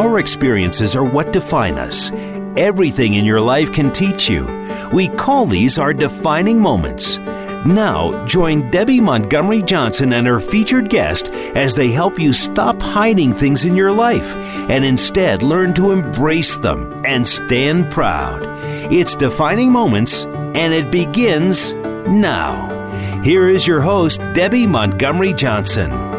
[0.00, 2.10] Our experiences are what define us.
[2.56, 4.46] Everything in your life can teach you.
[4.94, 7.18] We call these our defining moments.
[7.66, 13.34] Now, join Debby Montgomery Johnson and her featured guest as they help you stop hiding
[13.34, 14.34] things in your life
[14.70, 18.40] and instead learn to embrace them and stand proud.
[18.90, 23.20] It's Defining Moments, and it begins now.
[23.22, 26.09] Here is your host, Debby Montgomery Johnson.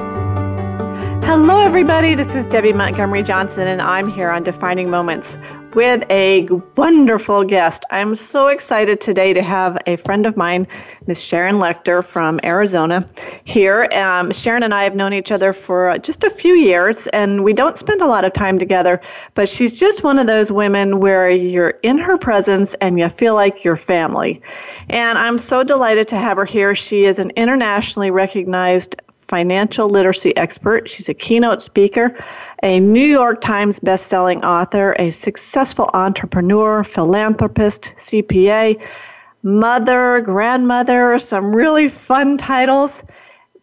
[1.34, 2.14] Hello, everybody.
[2.14, 5.38] This is Debby Montgomery Johnson, and I'm here on Defining Moments
[5.74, 7.86] with a wonderful guest.
[7.90, 10.68] I'm so excited today to have a friend of mine,
[11.08, 13.10] Miss Sharon Lechter from Arizona,
[13.46, 13.88] here.
[13.94, 17.54] Um, Sharon and I have known each other for just a few years, and we
[17.54, 19.00] don't spend a lot of time together,
[19.34, 23.36] but she's just one of those women where you're in her presence and you feel
[23.36, 24.42] like you're family.
[24.90, 26.76] And I'm so delighted to have her here.
[26.76, 28.98] She is an internationally recognized
[29.32, 30.90] financial literacy expert.
[30.90, 32.22] She's a keynote speaker,
[32.62, 38.86] a New York Times bestselling author, a successful entrepreneur, philanthropist, CPA,
[39.42, 43.04] mother, grandmother, some really fun titles.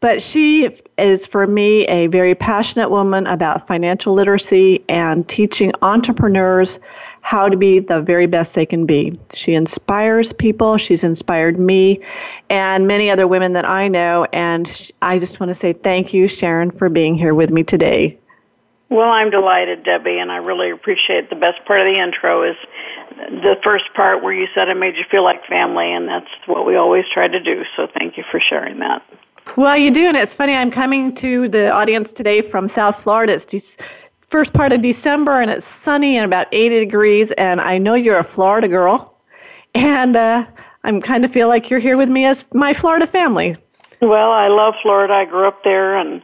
[0.01, 6.81] But she is, for me, a very passionate woman about financial literacy and teaching entrepreneurs
[7.21, 9.19] how to be the very best they can be.
[9.35, 10.79] She inspires people.
[10.79, 12.01] She's inspired me
[12.49, 14.27] and many other women that I know.
[14.33, 18.19] And I just want to say thank you, Sharon, for being here with me today.
[18.91, 22.57] Well, I'm delighted, Debby, and I really appreciate the best part of the intro is
[23.17, 26.65] the first part where you said it made you feel like family, and that's what
[26.65, 27.65] we always try to do.
[27.77, 29.03] So thank you for sharing that.
[29.57, 30.55] Well, you do, and it's funny.
[30.55, 33.35] I'm coming to the audience today from South Florida.
[33.35, 33.77] It's
[34.29, 37.31] first part of December and it's sunny and about 80 degrees.
[37.33, 39.15] And I know you're a Florida girl.
[39.75, 40.47] And uh,
[40.85, 43.57] I'm kind of feel like you're here with me as my Florida family.
[44.01, 45.13] Well, I love Florida.
[45.13, 46.23] I grew up there and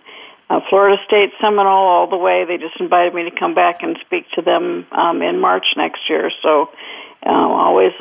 [0.48, 2.44] uh, Florida State Seminole all the way.
[2.44, 6.08] They just invited me to come back and speak to them um, in March next
[6.08, 6.30] year.
[6.42, 6.70] So,
[7.26, 7.92] uh, always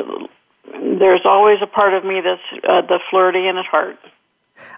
[0.72, 3.98] there's always a part of me that's uh, the Floridian at heart.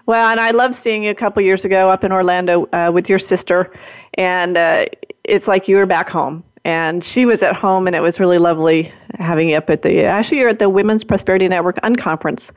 [0.06, 3.08] Well, and I loved seeing you a couple years ago up in Orlando uh, with
[3.08, 3.72] your sister,
[4.14, 4.86] and uh,
[5.28, 6.44] it's like you were back home.
[6.64, 10.04] And she was at home, and it was really lovely having you up at the.
[10.04, 12.50] Actually, you're at the Women's Prosperity Network Unconference,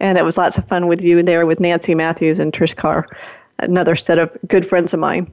[0.00, 3.06] and it was lots of fun with you there with Nancy Matthews and Trish Carr,
[3.60, 5.30] another set of good friends of mine.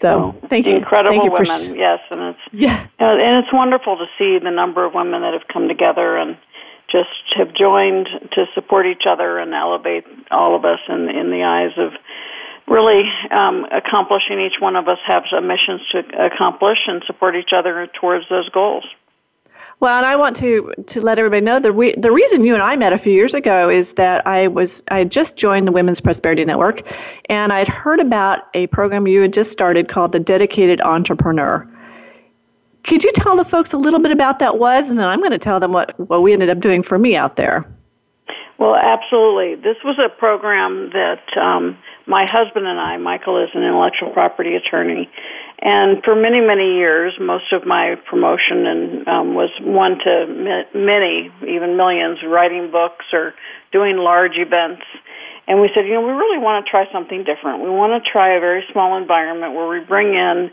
[0.00, 1.68] So oh, thank you, incredible thank you women.
[1.68, 5.34] For, yes, and it's yeah, and it's wonderful to see the number of women that
[5.34, 6.38] have come together and
[6.90, 11.44] just have joined to support each other and elevate all of us in in the
[11.44, 11.92] eyes of
[12.72, 17.50] really um, accomplishing each one of us has a mission to accomplish and support each
[17.54, 18.84] other towards those goals.
[19.80, 22.62] Well, and I want to to let everybody know the re- the reason you and
[22.62, 25.72] I met a few years ago is that I was I had just joined the
[25.72, 26.82] Women's Prosperity Network,
[27.28, 31.68] and I'd heard about a program you had just started called the Dedicated Entrepreneur.
[32.84, 35.32] Could you tell the folks a little bit about that was, and then I'm going
[35.32, 37.66] to tell them what what we ended up doing for me out there.
[38.62, 39.56] Well, absolutely.
[39.56, 44.54] This was a program that um, my husband and I, Michael is an intellectual property
[44.54, 45.10] attorney,
[45.58, 51.32] and for many, many years, most of my promotion and um, was one to many,
[51.42, 53.34] even millions, writing books or
[53.72, 54.82] doing large events.
[55.48, 57.64] And we said, you know, we really want to try something different.
[57.64, 60.52] We want to try a very small environment where we bring in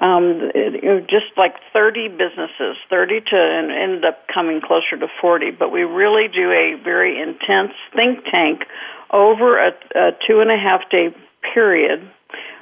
[0.00, 5.08] um, you know, just like 30 businesses, 30 to and ended up coming closer to
[5.20, 5.50] 40.
[5.52, 8.62] But we really do a very intense think tank
[9.10, 11.14] over a, a two and a half day
[11.54, 12.08] period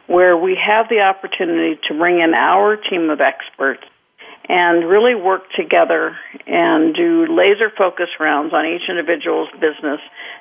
[0.07, 3.85] where we have the opportunity to bring in our team of experts
[4.49, 10.01] and really work together and do laser focus rounds on each individual's business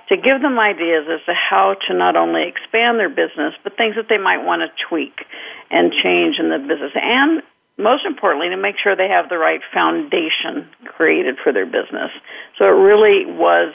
[0.10, 3.96] to give them ideas as to how to not only expand their business, but things
[3.96, 5.26] that they might want to tweak
[5.72, 6.92] and change in the business.
[6.96, 7.42] And
[7.78, 12.12] most importantly, to make sure they have the right foundation created for their business.
[12.58, 13.74] So it really was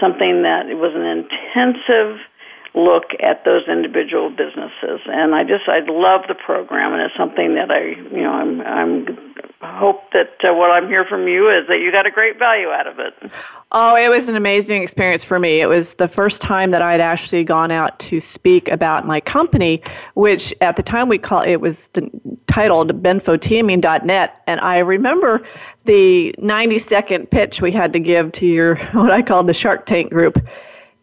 [0.00, 2.20] something that it was an intensive
[2.74, 7.54] look at those individual businesses and i just i love the program and it's something
[7.54, 11.66] that i you know i'm i'm hope that uh, what i'm hearing from you is
[11.68, 13.14] that you got a great value out of it.
[13.72, 15.60] Oh it was an amazing experience for me.
[15.60, 19.82] It was the first time that i'd actually gone out to speak about my company
[20.14, 22.10] which at the time we call it was the
[22.46, 25.46] titled benfotiamine.net and i remember
[25.84, 29.86] the 90 second pitch we had to give to your what i called the shark
[29.86, 30.38] tank group.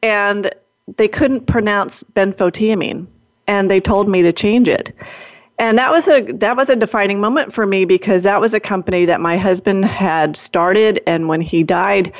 [0.03, 0.51] And
[0.97, 3.07] they couldn't pronounce benfotiamine.
[3.47, 4.95] And they told me to change it
[5.61, 8.59] and that was a that was a defining moment for me because that was a
[8.59, 12.11] company that my husband had started and when he died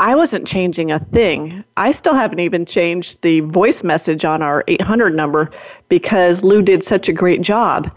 [0.00, 1.62] I wasn't changing a thing.
[1.76, 5.50] I still haven't even changed the voice message on our 800 number
[5.90, 7.90] because Lou did such a great job.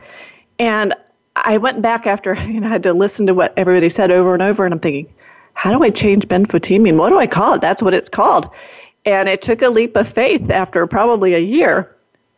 [0.59, 0.93] And
[1.37, 4.33] I went back after you know I had to listen to what everybody said over
[4.33, 5.11] and over, and I'm thinking,
[5.53, 6.97] how do I change benfotiamine?
[6.97, 7.61] What do I call it?
[7.61, 8.49] That's what it's called.
[9.05, 11.92] And it took a leap of faith after probably a year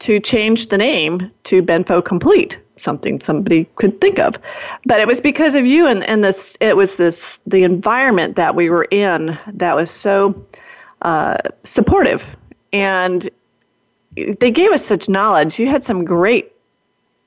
[0.06, 4.38] to change the name to Benfo Complete, something somebody could think of.
[4.86, 8.54] But it was because of you and, and this it was this the environment that
[8.54, 10.46] we were in that was so
[11.02, 12.38] uh, supportive.
[12.72, 13.28] And
[14.16, 15.58] they gave us such knowledge.
[15.58, 16.52] You had some great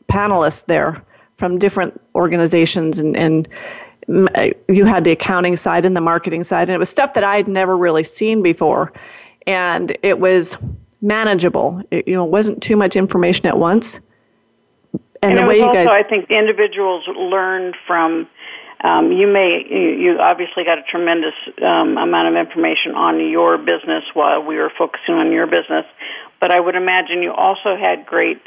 [0.07, 1.03] panelists there
[1.37, 3.49] from different organizations and, and
[4.37, 7.23] uh, you had the accounting side and the marketing side and it was stuff that
[7.23, 8.91] i'd never really seen before
[9.47, 10.57] and it was
[11.01, 11.83] manageable.
[11.91, 14.01] It, you know it wasn't too much information at once.
[15.23, 18.29] And, and the way you also, guys i think individuals learned from
[18.85, 23.59] um, you may you, you obviously got a tremendous um, amount of information on your
[23.59, 25.87] business while we were focusing on your business.
[26.41, 28.41] But i would imagine you also had great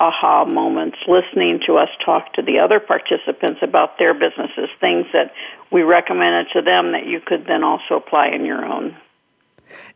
[0.00, 5.32] aha moments listening to us talk to the other participants about their businesses, things that
[5.70, 8.96] we recommended to them that you could then also apply in your own.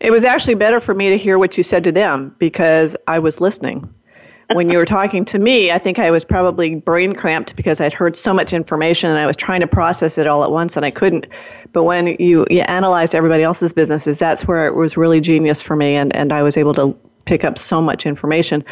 [0.00, 3.19] It was actually better for me to hear what you said to them because I
[3.19, 3.93] was listening.
[4.52, 7.93] When you were talking to me, I think I was probably brain cramped because I'd
[7.93, 10.87] heard so much information and I was trying to process it all at once and
[10.87, 11.26] I couldn't.
[11.72, 15.75] But when you, you analyze everybody else's businesses, that's where it was really genius for
[15.75, 18.64] me and, and I was able to pick up so much information.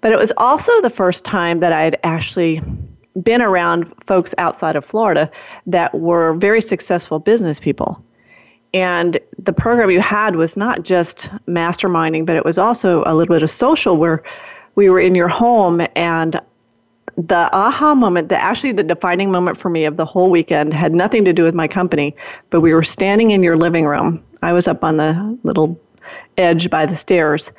[0.00, 2.62] But it was also the first time that I'd actually
[3.22, 5.30] been around folks outside of Florida
[5.66, 8.02] that were very successful business people.
[8.72, 13.34] And the program you had was not just masterminding, but it was also a little
[13.34, 14.22] bit of social where
[14.76, 16.40] we were in your home and
[17.16, 20.94] the aha moment, the actually the defining moment for me of the whole weekend had
[20.94, 22.14] nothing to do with my company,
[22.50, 24.22] but we were standing in your living room.
[24.42, 25.78] I was up on the little
[26.38, 27.52] edge by the stairs.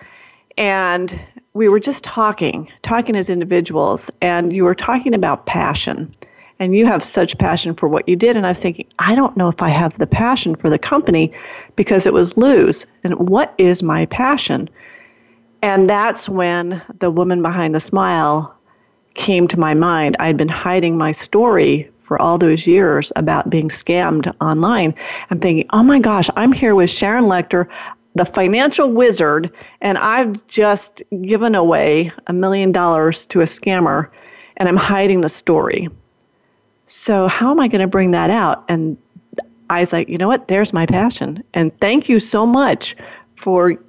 [0.57, 1.19] And
[1.53, 6.13] we were just talking, talking as individuals, and you were talking about passion.
[6.61, 8.37] And you have such passion for what you did.
[8.37, 11.33] And I was thinking, I don't know if I have the passion for the company
[11.75, 12.85] because it was lose.
[13.03, 14.69] And what is my passion?
[15.63, 18.55] And that's when the woman behind the smile
[19.15, 20.17] came to my mind.
[20.19, 24.93] I'd been hiding my story for all those years about being scammed online
[25.31, 27.69] and thinking, oh my gosh, I'm here with Sharon Lechter,
[28.13, 34.11] the financial wizard and I've just given away a million dollars to a scammer
[34.57, 35.89] and I'm hiding the story.
[36.93, 38.65] So, how am I going to bring that out?
[38.67, 38.97] And
[39.69, 40.49] I was like, you know what?
[40.49, 41.41] There's my passion.
[41.53, 42.97] And thank you so much
[43.35, 43.81] for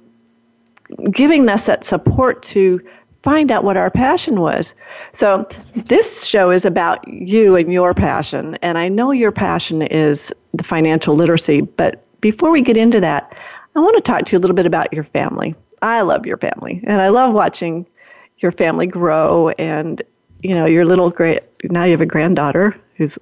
[1.11, 2.79] giving us that support to
[3.21, 4.73] find out what our passion was.
[5.11, 5.45] So,
[5.75, 8.57] this show is about you and your passion.
[8.61, 11.59] And I know your passion is the financial literacy.
[11.59, 13.35] But before we get into that,
[13.75, 15.55] I want to talk to you a little bit about your family.
[15.81, 17.85] I love your family, and I love watching
[18.37, 19.49] your family grow.
[19.49, 20.01] And
[20.41, 23.17] you know, your little great now you have a granddaughter who's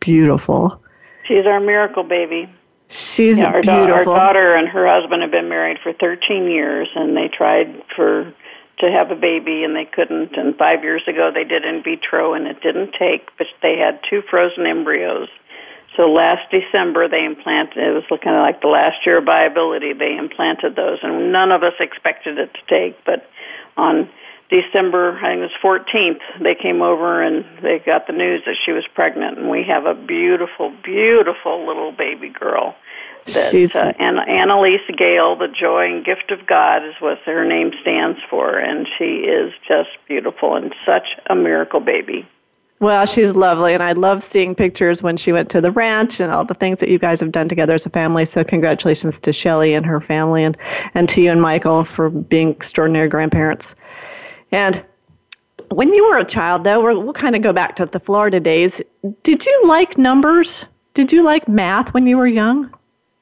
[0.00, 0.82] beautiful.
[1.26, 2.52] She's our miracle baby.
[2.88, 3.86] She's yeah, our beautiful.
[3.86, 7.82] Da- our daughter and her husband have been married for 13 years, and they tried
[7.94, 8.32] for
[8.78, 10.36] to have a baby and they couldn't.
[10.36, 13.28] And five years ago, they did in vitro, and it didn't take.
[13.38, 15.28] But they had two frozen embryos
[15.96, 17.78] so last December they implanted.
[17.78, 19.94] It was looking like the last year of viability.
[19.94, 23.02] They implanted those, and none of us expected it to take.
[23.04, 23.28] But
[23.76, 24.08] on
[24.48, 28.56] December, I think it was 14th, they came over and they got the news that
[28.64, 32.76] she was pregnant, and we have a beautiful, beautiful little baby girl.
[33.26, 37.44] That, She's uh, Anna, Annalise Gale, the joy and gift of God, is what her
[37.44, 42.24] name stands for, and she is just beautiful and such a miracle baby.
[42.78, 46.30] Well, she's lovely, and I love seeing pictures when she went to the ranch and
[46.30, 48.26] all the things that you guys have done together as a family.
[48.26, 50.56] So, congratulations to Shelly and her family, and,
[50.94, 53.74] and to you and Michael for being extraordinary grandparents.
[54.52, 54.84] And
[55.70, 58.40] when you were a child, though, we will kind of go back to the Florida
[58.40, 58.80] days.
[59.22, 60.64] Did you like numbers?
[60.94, 62.72] Did you like math when you were young?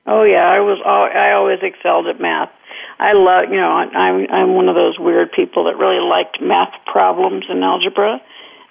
[0.07, 0.79] Oh yeah, I was.
[0.85, 2.51] I always excelled at math.
[2.99, 6.73] I love, you know, I'm I'm one of those weird people that really liked math
[6.87, 8.21] problems and algebra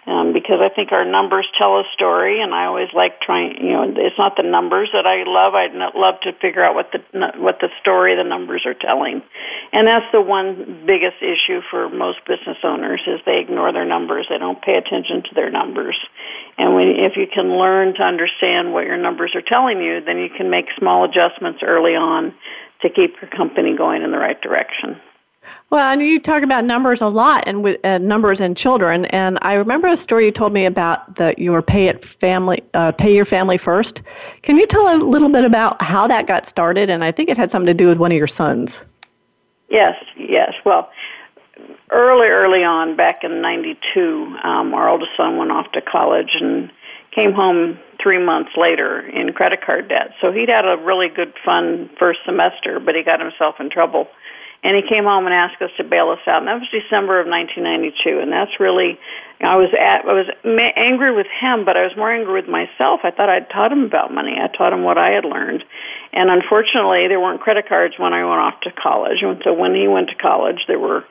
[0.05, 3.55] um, because I think our numbers tell a story, and I always like trying.
[3.63, 5.55] You know, it's not the numbers that I love.
[5.55, 6.99] I'd love to figure out what the
[7.39, 9.21] what the story the numbers are telling,
[9.71, 14.27] and that's the one biggest issue for most business owners is they ignore their numbers.
[14.29, 15.95] They don't pay attention to their numbers,
[16.57, 20.17] and when if you can learn to understand what your numbers are telling you, then
[20.17, 22.33] you can make small adjustments early on
[22.81, 24.99] to keep your company going in the right direction.
[25.69, 29.05] Well, and you talk about numbers a lot, and with uh, numbers and children.
[29.05, 32.91] And I remember a story you told me about the your pay it family, uh,
[32.91, 34.03] pay your family first.
[34.43, 36.89] Can you tell a little bit about how that got started?
[36.91, 38.83] And I think it had something to do with one of your sons.
[39.69, 40.53] Yes, yes.
[40.63, 40.91] Well,
[41.89, 46.71] early, early on, back in '92, um, our oldest son went off to college and
[47.15, 50.11] came home three months later in credit card debt.
[50.21, 54.07] So he'd had a really good, fun first semester, but he got himself in trouble
[54.63, 56.39] and he came home and asked us to bail us out.
[56.39, 58.97] And that was December of 1992, and that's really
[59.41, 60.27] I was at I was
[60.77, 63.01] angry with him, but I was more angry with myself.
[63.03, 64.39] I thought I'd taught him about money.
[64.39, 65.63] I taught him what I had learned,
[66.13, 69.19] and unfortunately, there weren't credit cards when I went off to college.
[69.21, 71.03] And so when he went to college, there were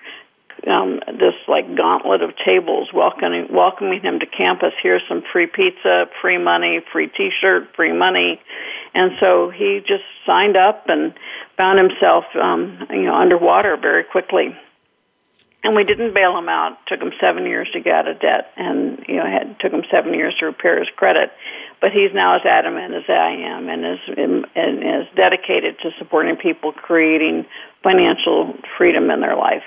[0.67, 4.73] um, this like gauntlet of tables welcoming welcoming him to campus.
[4.83, 8.41] Here's some free pizza, free money, free T-shirt, free money,
[8.95, 11.15] and so he just signed up and
[11.57, 14.57] found himself um, you know underwater very quickly.
[15.65, 16.73] And we didn't bail him out.
[16.73, 19.73] It took him seven years to get out of debt, and you know had took
[19.73, 21.33] him seven years to repair his credit.
[21.81, 26.37] But he's now as adamant as I am, and is and is dedicated to supporting
[26.37, 27.47] people creating
[27.83, 29.65] financial freedom in their life.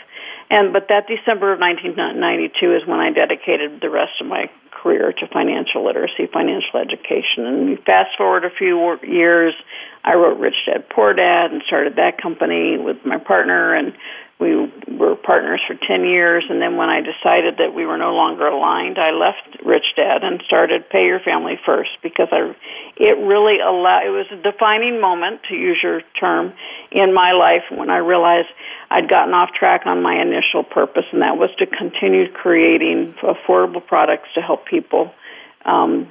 [0.49, 5.11] And but that December of 1992 is when I dedicated the rest of my career
[5.11, 7.45] to financial literacy, financial education.
[7.45, 9.55] And fast forward a few years,
[10.03, 13.93] I wrote Rich Dad Poor Dad and started that company with my partner and
[14.39, 18.15] we were partners for 10 years and then when I decided that we were no
[18.15, 22.53] longer aligned, I left Rich Dad and started Pay Your Family First because I
[22.97, 26.53] it really allowed it was a defining moment to use your term
[26.91, 28.49] in my life when I realized
[28.89, 33.85] I'd gotten off track on my initial purpose and that was to continue creating affordable
[33.85, 35.13] products to help people
[35.63, 36.09] um,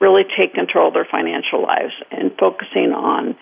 [0.00, 3.36] really take control of their financial lives and focusing on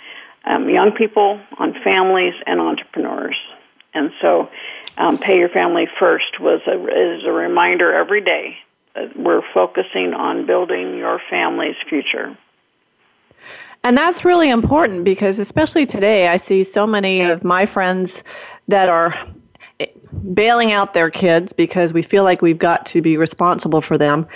[0.45, 3.37] um, young people, on families, and entrepreneurs.
[3.99, 4.49] And so,
[4.97, 8.57] um, Pay Your Family First was a, is a reminder every day
[8.95, 12.37] that we're focusing on building your family's future.
[13.85, 18.25] And that's really important because, especially today, I see so many of my friends
[18.67, 19.15] that are
[20.35, 24.27] bailing out their kids because we feel like we've got to be responsible for them.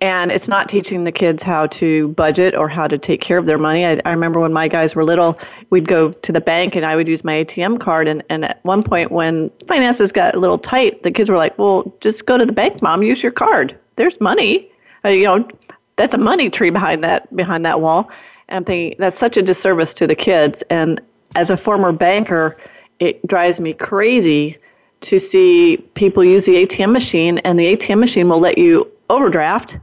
[0.00, 3.46] And it's not teaching the kids how to budget or how to take care of
[3.46, 3.86] their money.
[3.86, 5.38] I, I remember when my guys were little,
[5.70, 8.08] we'd go to the bank and I would use my ATM card.
[8.08, 11.58] And, and at one point, when finances got a little tight, the kids were like,
[11.58, 13.78] well, just go to the bank, mom, use your card.
[13.96, 14.70] There's money.
[15.04, 15.48] Uh, you know,
[15.96, 18.10] that's a money tree behind that behind that wall.
[18.48, 20.62] And I'm thinking that's such a disservice to the kids.
[20.68, 21.00] And
[21.36, 22.58] as a former banker,
[22.98, 24.58] it drives me crazy
[25.02, 29.78] to see people use the ATM machine, and the ATM machine will let you overdraft,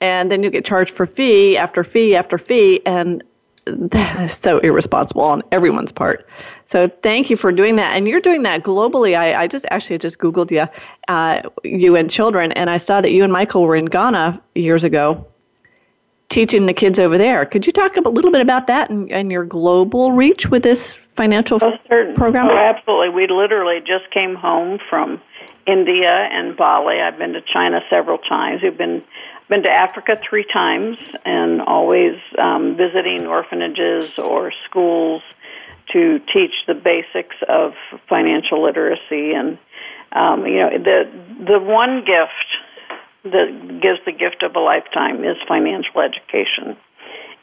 [0.00, 3.22] and then you get charged for fee after fee after fee, and
[3.66, 6.26] that is so irresponsible on everyone's part.
[6.64, 9.16] So thank you for doing that, and you're doing that globally.
[9.16, 10.66] I, I just actually just googled you,
[11.08, 14.84] uh, you and children, and I saw that you and Michael were in Ghana years
[14.84, 15.26] ago,
[16.28, 17.46] teaching the kids over there.
[17.46, 20.92] Could you talk a little bit about that and, and your global reach with this
[20.92, 21.78] financial oh,
[22.14, 22.48] program?
[22.48, 23.08] Oh, absolutely.
[23.10, 25.20] We literally just came home from
[25.66, 27.00] India and Bali.
[27.00, 28.62] I've been to China several times.
[28.62, 29.02] We've been
[29.48, 35.22] been to Africa three times, and always um, visiting orphanages or schools
[35.92, 37.72] to teach the basics of
[38.10, 39.32] financial literacy.
[39.32, 39.56] And
[40.12, 41.10] um, you know, the
[41.46, 42.30] the one gift
[43.24, 46.76] that gives the gift of a lifetime is financial education.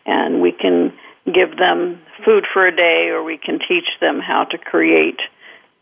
[0.05, 0.94] And we can
[1.25, 5.20] give them food for a day, or we can teach them how to create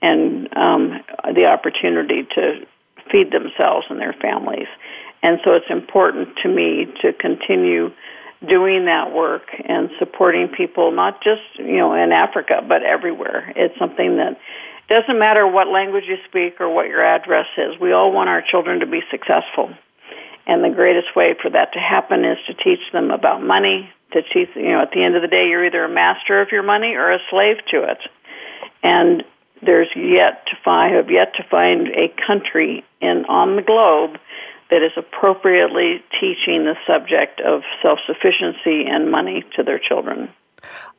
[0.01, 1.00] and um,
[1.33, 2.65] the opportunity to
[3.12, 4.67] feed themselves and their families.
[5.21, 7.91] And so it's important to me to continue
[8.47, 13.51] doing that work and supporting people, not just you know in Africa, but everywhere.
[13.55, 14.38] It's something that
[14.89, 17.79] doesn't matter what language you speak or what your address is.
[17.79, 19.73] We all want our children to be successful.
[20.45, 24.21] And the greatest way for that to happen is to teach them about money, to
[24.21, 26.63] teach, you know, at the end of the day, you're either a master of your
[26.63, 27.99] money or a slave to it.
[28.83, 29.23] And
[29.61, 34.19] there's yet to find, have yet to find a country in, on the globe
[34.69, 40.29] that is appropriately teaching the subject of self-sufficiency and money to their children.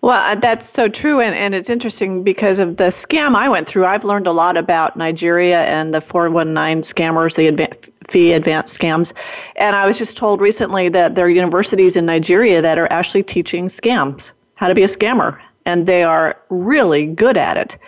[0.04, 1.22] Well, uh, that's so true.
[1.22, 3.86] And, and it's interesting because of the scam I went through.
[3.86, 9.14] I've learned a lot about Nigeria and the 419 scammers, the fee advanced scams.
[9.56, 13.22] And I was just told recently that there are universities in Nigeria that are actually
[13.22, 15.40] teaching scams, how to be a scammer.
[15.64, 17.78] And they are really good at it.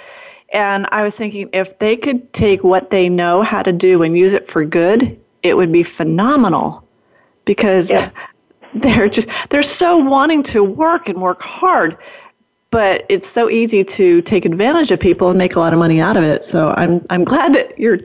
[0.54, 4.16] And I was thinking if they could take what they know how to do and
[4.16, 6.82] use it for good, it would be phenomenal.
[7.44, 8.10] Because yeah
[8.82, 11.96] they're just they're so wanting to work and work hard
[12.70, 16.00] but it's so easy to take advantage of people and make a lot of money
[16.00, 16.44] out of it.
[16.44, 17.98] So i'm i'm glad that you're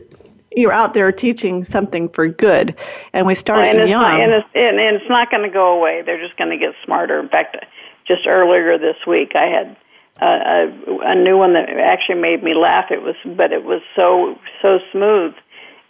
[0.56, 2.76] you're out there teaching something for good.
[3.14, 5.78] And we started and young not, and, it's, and, and it's not going to go
[5.78, 6.02] away.
[6.02, 7.20] They're just going to get smarter.
[7.20, 7.58] In fact
[8.06, 9.78] just earlier this week i had
[10.20, 10.72] a,
[11.04, 12.92] a new one that actually made me laugh.
[12.92, 15.34] It was but it was so so smooth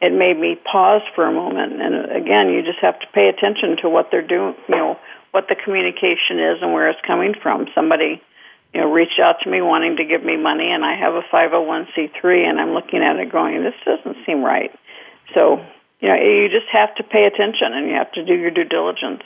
[0.01, 1.79] it made me pause for a moment.
[1.81, 4.99] And again, you just have to pay attention to what they're doing, you know,
[5.31, 7.67] what the communication is and where it's coming from.
[7.75, 8.21] Somebody,
[8.73, 11.21] you know, reached out to me wanting to give me money, and I have a
[11.31, 14.71] 501c3, and I'm looking at it going, this doesn't seem right.
[15.35, 15.63] So,
[15.99, 18.65] you know, you just have to pay attention and you have to do your due
[18.65, 19.21] diligence.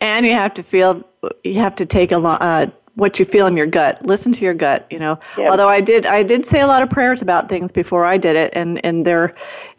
[0.00, 1.08] And you have to feel,
[1.44, 2.42] you have to take a lot.
[2.42, 2.66] Uh,
[2.96, 4.04] what you feel in your gut.
[4.04, 4.86] Listen to your gut.
[4.90, 5.20] You know.
[5.38, 5.50] Yep.
[5.50, 8.36] Although I did, I did say a lot of prayers about things before I did
[8.36, 9.34] it, and and there,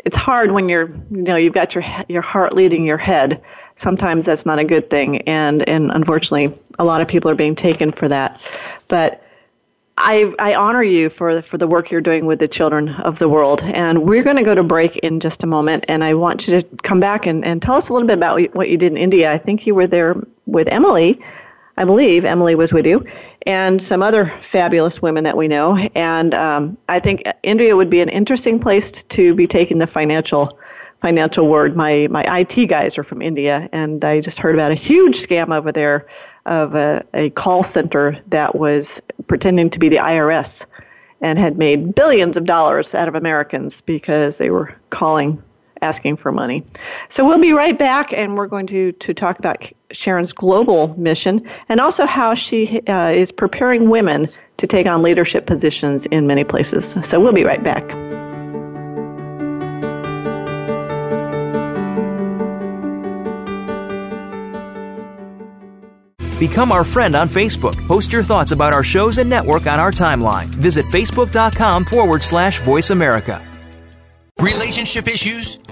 [0.05, 3.41] it's hard when you're, you know, you've got your your heart leading your head.
[3.75, 7.55] Sometimes that's not a good thing, and and unfortunately, a lot of people are being
[7.55, 8.41] taken for that.
[8.87, 9.23] But
[9.97, 13.27] I, I honor you for for the work you're doing with the children of the
[13.27, 13.63] world.
[13.63, 15.85] And we're going to go to break in just a moment.
[15.87, 18.39] And I want you to come back and, and tell us a little bit about
[18.53, 19.31] what you did in India.
[19.31, 21.19] I think you were there with Emily
[21.77, 23.05] I believe Emily was with you,
[23.45, 25.77] and some other fabulous women that we know.
[25.77, 30.57] And um, I think India would be an interesting place to be taking the financial
[31.01, 31.75] financial word.
[31.75, 35.55] My my IT guys are from India, and I just heard about a huge scam
[35.55, 36.07] over there
[36.47, 40.65] of a, a call center that was pretending to be the IRS
[41.21, 45.43] and had made billions of dollars out of Americans because they were calling
[45.81, 46.63] asking for money.
[47.09, 51.47] So we'll be right back, and we're going to, to talk about Sharon's global mission
[51.69, 56.43] and also how she uh, is preparing women to take on leadership positions in many
[56.43, 56.95] places.
[57.03, 57.87] So we'll be right back.
[66.39, 67.75] Become our friend on Facebook.
[67.87, 70.45] Post your thoughts about our shows and network on our timeline.
[70.45, 73.43] Visit facebook.com forward slash voice America.
[74.39, 75.57] Relationship issues?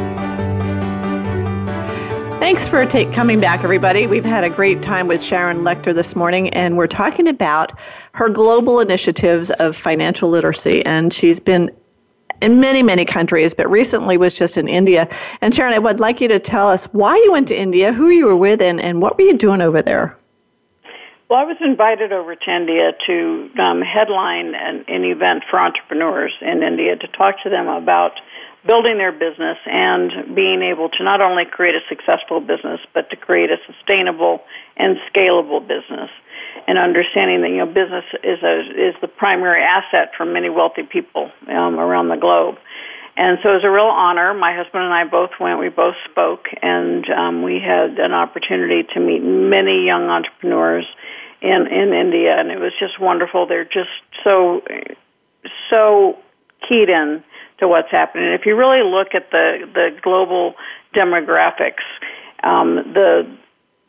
[2.48, 4.06] Thanks for take, coming back, everybody.
[4.06, 7.78] We've had a great time with Sharon Lechter this morning, and we're talking about
[8.12, 10.82] her global initiatives of financial literacy.
[10.86, 11.70] And she's been
[12.40, 15.14] in many, many countries, but recently was just in India.
[15.42, 18.08] And Sharon, I would like you to tell us why you went to India, who
[18.08, 20.16] you were with, and, and what were you doing over there?
[21.28, 26.32] Well, I was invited over to India to um, headline an, an event for entrepreneurs
[26.40, 28.12] in India to talk to them about
[28.66, 33.16] building their business and being able to not only create a successful business, but to
[33.16, 34.42] create a sustainable
[34.76, 36.10] and scalable business.
[36.66, 40.82] And understanding that you know business is a is the primary asset for many wealthy
[40.82, 42.58] people um, around the globe.
[43.16, 44.32] And so it was a real honor.
[44.32, 45.58] My husband and I both went.
[45.58, 50.86] We both spoke, and um, we had an opportunity to meet many young entrepreneurs
[51.40, 53.46] in in India, and it was just wonderful.
[53.46, 53.90] They're just
[54.22, 54.62] so
[55.70, 56.18] so
[56.68, 57.24] keyed in
[57.60, 58.32] to what's happening.
[58.32, 60.54] If you really look at the the global
[60.94, 61.84] demographics,
[62.42, 63.28] um, the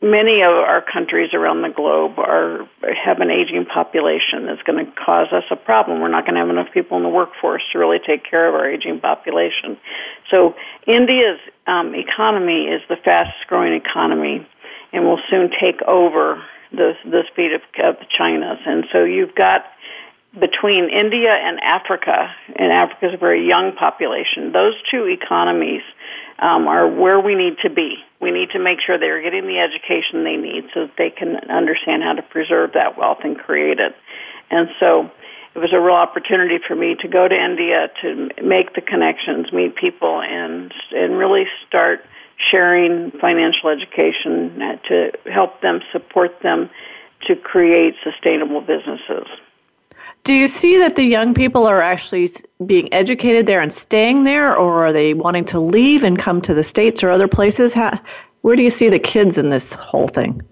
[0.02, 2.66] many of our countries around the globe are
[3.04, 6.00] have an aging population that's going to cause us a problem.
[6.00, 8.54] We're not going to have enough people in the workforce to really take care of
[8.54, 9.76] our aging population.
[10.30, 10.54] So
[10.86, 14.46] India's um, economy is the fastest growing economy
[14.92, 18.58] and will soon take over the the speed of, of China's.
[18.66, 19.66] And so you've got
[20.38, 24.52] between India and Africa, and Africa is a very young population.
[24.52, 25.82] Those two economies
[26.38, 27.96] um, are where we need to be.
[28.20, 31.36] We need to make sure they're getting the education they need so that they can
[31.50, 33.96] understand how to preserve that wealth and create it.
[34.50, 35.10] And so
[35.54, 39.52] it was a real opportunity for me to go to India to make the connections,
[39.52, 42.04] meet people, and and really start
[42.50, 46.70] sharing financial education to help them support them
[47.26, 49.26] to create sustainable businesses.
[50.24, 52.30] Do you see that the young people are actually
[52.64, 56.54] being educated there and staying there, or are they wanting to leave and come to
[56.54, 57.72] the States or other places?
[57.72, 57.98] How,
[58.42, 60.42] where do you see the kids in this whole thing?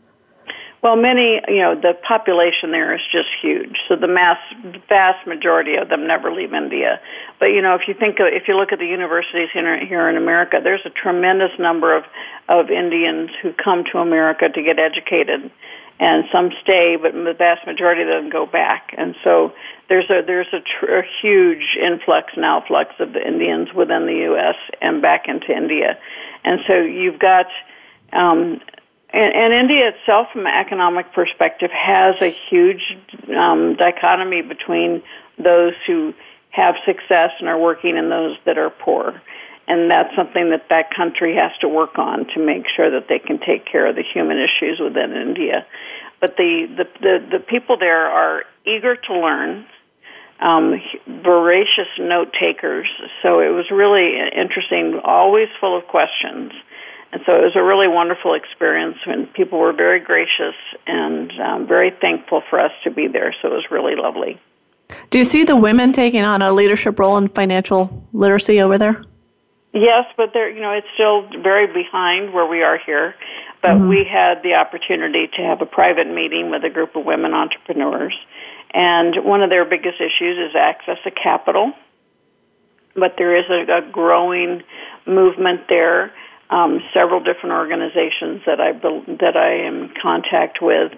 [0.81, 3.77] Well, many, you know, the population there is just huge.
[3.89, 4.39] So the mass,
[4.89, 7.01] vast majority of them never leave India.
[7.41, 10.09] But you know, if you think, of, if you look at the universities here, here
[10.09, 12.05] in America, there's a tremendous number of
[12.49, 15.51] of Indians who come to America to get educated
[16.01, 18.95] and some stay, but the vast majority of them go back.
[18.97, 19.53] And so
[19.89, 24.15] there's a there's a, tr- a huge influx and outflux of the Indians within the
[24.31, 24.57] U.S.
[24.81, 25.99] and back into India.
[26.45, 27.47] And so you've got
[28.13, 28.61] um,
[29.11, 32.97] and, and India itself, from an economic perspective, has a huge
[33.37, 35.03] um, dichotomy between
[35.39, 36.15] those who
[36.51, 39.21] have success and are working and those that are poor
[39.69, 43.19] and that's something that that country has to work on to make sure that they
[43.19, 45.67] can take care of the human issues within India.
[46.21, 49.67] But the the the, the people there are eager to learn,
[50.41, 52.89] um, voracious note takers.
[53.23, 56.53] So it was really interesting, always full of questions.
[57.11, 60.55] And so it was a really wonderful experience, and people were very gracious
[60.87, 63.35] and um, very thankful for us to be there.
[63.41, 64.39] So it was really lovely.
[65.11, 69.03] Do you see the women taking on a leadership role in financial literacy over there?
[69.73, 73.15] Yes, but there, you know, it's still very behind where we are here.
[73.61, 73.89] But mm-hmm.
[73.89, 78.15] we had the opportunity to have a private meeting with a group of women entrepreneurs,
[78.73, 81.73] and one of their biggest issues is access to capital.
[82.95, 84.63] But there is a, a growing
[85.07, 86.13] movement there.
[86.51, 90.93] Um, several different organizations that I that I am in contact with.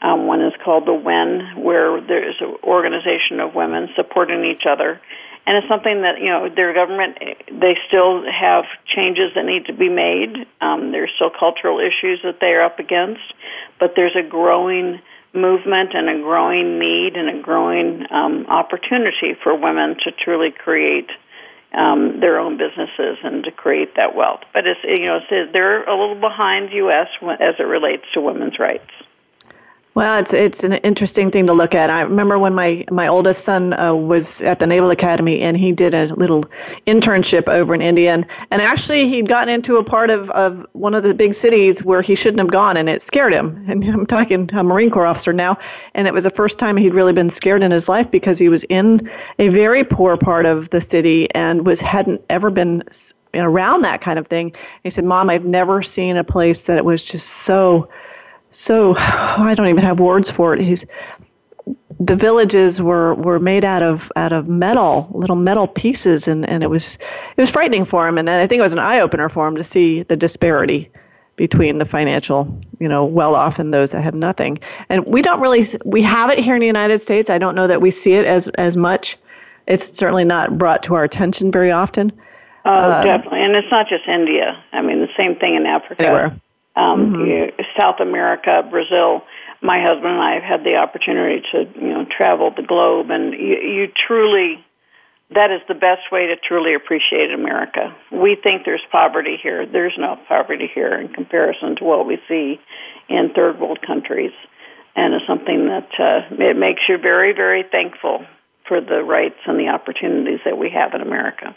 [0.00, 4.66] Um, one is called the WEN, where there is an organization of women supporting each
[4.66, 5.00] other
[5.46, 7.18] and it's something that you know their government
[7.50, 10.46] they still have changes that need to be made.
[10.60, 13.22] Um, there's still cultural issues that they are up against,
[13.80, 15.00] but there's a growing
[15.34, 21.08] movement and a growing need and a growing um, opportunity for women to truly create
[21.72, 24.40] um, their own businesses and to create that wealth.
[24.52, 27.08] But it's you know it's, they're a little behind U.S.
[27.40, 28.90] as it relates to women's rights.
[29.94, 31.90] Well, it's it's an interesting thing to look at.
[31.90, 35.72] I remember when my my oldest son uh, was at the Naval Academy and he
[35.72, 36.44] did a little
[36.86, 40.94] internship over in India, and, and actually he'd gotten into a part of, of one
[40.94, 43.62] of the big cities where he shouldn't have gone, and it scared him.
[43.68, 45.58] And I'm talking a Marine Corps officer now,
[45.94, 48.48] and it was the first time he'd really been scared in his life because he
[48.48, 52.82] was in a very poor part of the city and was hadn't ever been
[53.34, 54.54] around that kind of thing.
[54.84, 57.90] He said, "Mom, I've never seen a place that was just so."
[58.52, 60.60] So I don't even have words for it.
[60.60, 60.84] He's
[62.00, 66.62] the villages were, were made out of out of metal, little metal pieces, and, and
[66.62, 66.96] it was
[67.36, 68.18] it was frightening for him.
[68.18, 70.90] And I think it was an eye opener for him to see the disparity
[71.36, 74.58] between the financial, you know, well off and those that have nothing.
[74.88, 77.30] And we don't really we have it here in the United States.
[77.30, 79.16] I don't know that we see it as as much.
[79.66, 82.10] It's certainly not brought to our attention very often.
[82.64, 84.62] Oh, uh, definitely, and it's not just India.
[84.72, 86.02] I mean, the same thing in Africa.
[86.02, 86.40] Anywhere
[86.76, 87.60] um, mm-hmm.
[87.78, 89.22] South America, Brazil.
[89.60, 93.32] My husband and I have had the opportunity to you know travel the globe, and
[93.32, 94.64] you, you truly
[95.34, 97.94] that is the best way to truly appreciate America.
[98.10, 99.64] We think there's poverty here.
[99.66, 102.60] There's no poverty here in comparison to what we see
[103.08, 104.32] in third world countries,
[104.94, 108.24] and it's something that uh, it makes you very, very thankful
[108.66, 111.54] for the rights and the opportunities that we have in America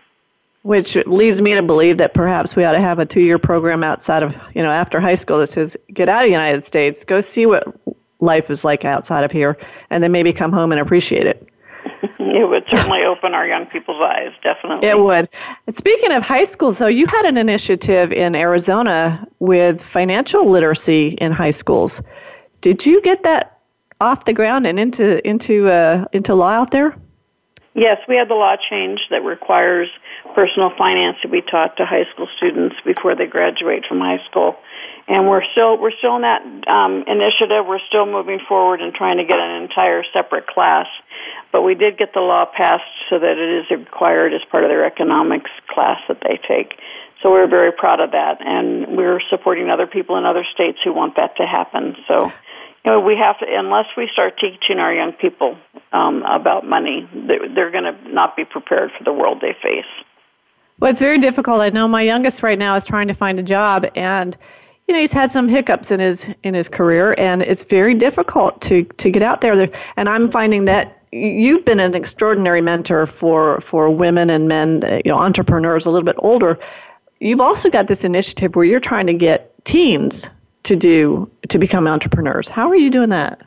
[0.65, 4.23] which leads me to believe that perhaps we ought to have a two-year program outside
[4.23, 7.21] of you know after high school that says get out of the United States, go
[7.21, 7.67] see what
[8.19, 9.57] life is like outside of here,
[9.91, 11.47] and then maybe come home and appreciate it.
[12.19, 14.87] it would certainly open our young people's eyes, definitely.
[14.87, 15.29] It would.
[15.67, 21.09] And speaking of high school, so you had an initiative in Arizona with financial literacy
[21.09, 22.01] in high schools.
[22.61, 23.59] Did you get that
[24.01, 26.97] off the ground and into into uh, into law out there?
[27.75, 29.89] Yes, we had the law change that requires
[30.35, 34.57] personal finance to be taught to high school students before they graduate from high school.
[35.07, 37.65] And we're still we're still in that um, initiative.
[37.65, 40.87] We're still moving forward and trying to get an entire separate class.
[41.51, 44.69] But we did get the law passed so that it is required as part of
[44.69, 46.73] their economics class that they take.
[47.21, 50.93] So we're very proud of that, and we're supporting other people in other states who
[50.93, 51.95] want that to happen.
[52.07, 52.31] So,
[52.83, 55.57] you know, we have to, unless we start teaching our young people
[55.93, 59.89] um, about money, they're, they're going to not be prepared for the world they face.
[60.79, 61.61] Well, it's very difficult.
[61.61, 64.35] I know my youngest right now is trying to find a job, and
[64.87, 68.61] you know he's had some hiccups in his in his career, and it's very difficult
[68.63, 69.69] to to get out there.
[69.95, 74.99] And I'm finding that you've been an extraordinary mentor for for women and men, uh,
[75.05, 76.59] you know, entrepreneurs a little bit older.
[77.19, 80.29] You've also got this initiative where you're trying to get teens
[80.63, 82.49] to do to become entrepreneurs.
[82.49, 83.41] How are you doing that?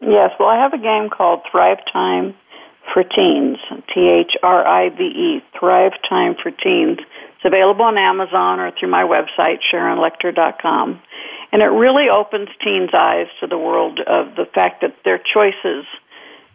[0.00, 2.34] Yes, well, I have a game called Thrive Time
[2.92, 3.58] for Teens,
[3.92, 6.98] T H R I V E, Thrive Time for Teens.
[7.00, 11.00] It's available on Amazon or through my website, SharonLechter.com.
[11.52, 15.84] And it really opens teens' eyes to the world of the fact that their choices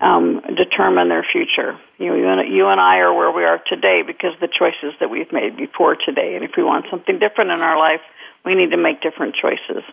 [0.02, 1.78] um, determine their future.
[1.98, 4.48] You, know, you, and, you and I are where we are today because of the
[4.48, 6.36] choices that we've made before today.
[6.36, 8.02] And if we want something different in our life,
[8.46, 9.84] we need to make different choices.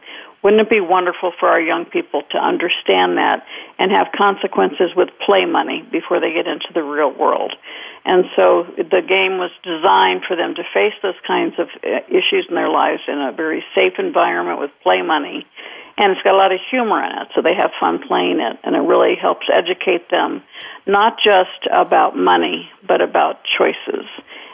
[0.43, 3.45] Wouldn't it be wonderful for our young people to understand that
[3.79, 7.55] and have consequences with play money before they get into the real world?
[8.05, 12.47] And so the game was designed for them to face those kinds of uh, issues
[12.49, 15.45] in their lives in a very safe environment with play money.
[15.99, 18.59] And it's got a lot of humor in it, so they have fun playing it,
[18.63, 20.43] and it really helps educate them
[20.87, 24.07] not just about money, but about choices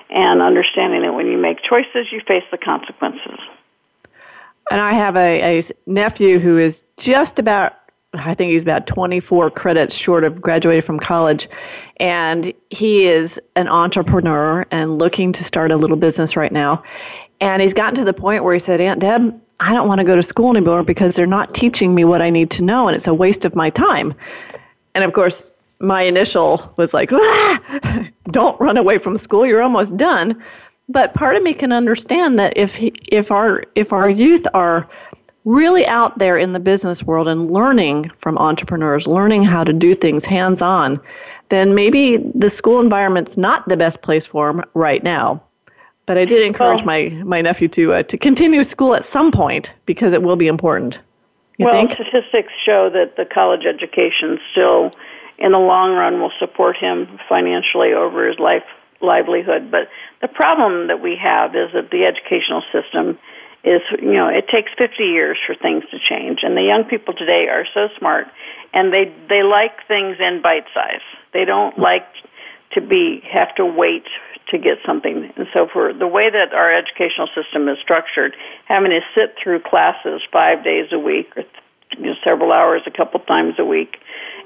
[0.09, 3.41] and understanding that when you make choices, you face the consequences
[4.71, 7.75] and I have a, a nephew who is just about
[8.15, 11.49] I think he's about 24 credits short of graduating from college.
[11.97, 16.83] And he is an entrepreneur and looking to start a little business right now.
[17.41, 20.05] And he's gotten to the point where he said, Aunt Deb, I don't want to
[20.05, 22.95] go to school anymore because they're not teaching me what I need to know and
[22.95, 24.15] it's a waste of my time.
[24.95, 29.97] And of course, my initial was like, ah, don't run away from school, you're almost
[29.97, 30.43] done.
[30.89, 34.89] But part of me can understand that if he, if our if our youth are
[35.45, 39.95] really out there in the business world and learning from entrepreneurs, learning how to do
[39.95, 41.01] things hands on,
[41.49, 45.43] then maybe the school environment's not the best place for them right now.
[46.07, 49.31] But I did encourage well, my, my nephew to uh, to continue school at some
[49.31, 51.01] point because it will be important.
[51.59, 51.93] You well, think?
[51.93, 54.91] statistics show that the college education still,
[55.39, 58.65] in the long run, will support him financially over his life
[59.03, 59.71] livelihood.
[59.71, 59.89] But
[60.21, 63.19] the problem that we have is that the educational system
[63.65, 66.41] is, you know, it takes 50 years for things to change.
[66.43, 68.29] And the young people today are so smart
[68.75, 71.03] and they, they like things in bite size.
[71.33, 72.07] They don't like
[72.73, 74.05] to be, have to wait
[74.49, 75.33] to get something.
[75.37, 79.61] And so for the way that our educational system is structured, having to sit through
[79.61, 81.45] classes five days a week or
[81.99, 83.99] you know, several hours a couple times a week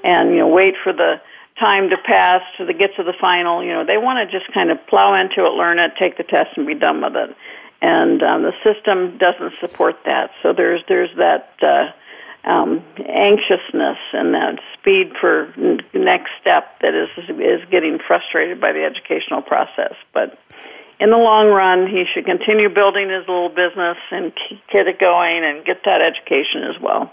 [0.03, 1.21] and, you know, wait for the
[1.59, 3.63] time to pass to the get to the final.
[3.63, 6.23] You know, they want to just kind of plow into it, learn it, take the
[6.23, 7.35] test, and be done with it.
[7.81, 10.31] And um, the system doesn't support that.
[10.41, 11.91] So there's there's that uh,
[12.47, 15.53] um, anxiousness and that speed for
[15.93, 19.93] next step that is is getting frustrated by the educational process.
[20.13, 20.39] But
[20.99, 24.31] in the long run, he should continue building his little business and
[24.71, 27.11] get it going and get that education as well.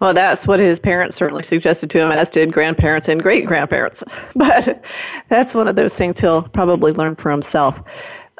[0.00, 4.02] Well, that's what his parents certainly suggested to him, as did grandparents and great grandparents.
[4.34, 4.82] But
[5.28, 7.82] that's one of those things he'll probably learn for himself,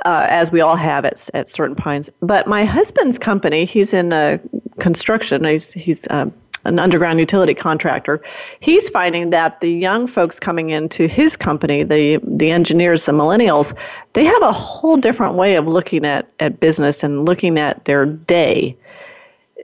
[0.07, 2.09] uh, as we all have at, at certain points.
[2.21, 4.39] But my husband's company, he's in uh,
[4.79, 6.33] construction, he's, he's um,
[6.65, 8.23] an underground utility contractor.
[8.61, 13.75] He's finding that the young folks coming into his company, the the engineers, the millennials,
[14.13, 18.07] they have a whole different way of looking at, at business and looking at their
[18.07, 18.77] day.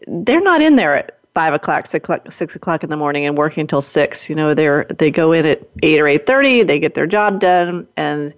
[0.07, 3.61] They're not in there five o'clock, six o'clock, six o'clock in the morning, and working
[3.61, 4.31] until six.
[4.31, 6.63] You know, they're they go in at eight or eight thirty.
[6.63, 8.35] They get their job done, and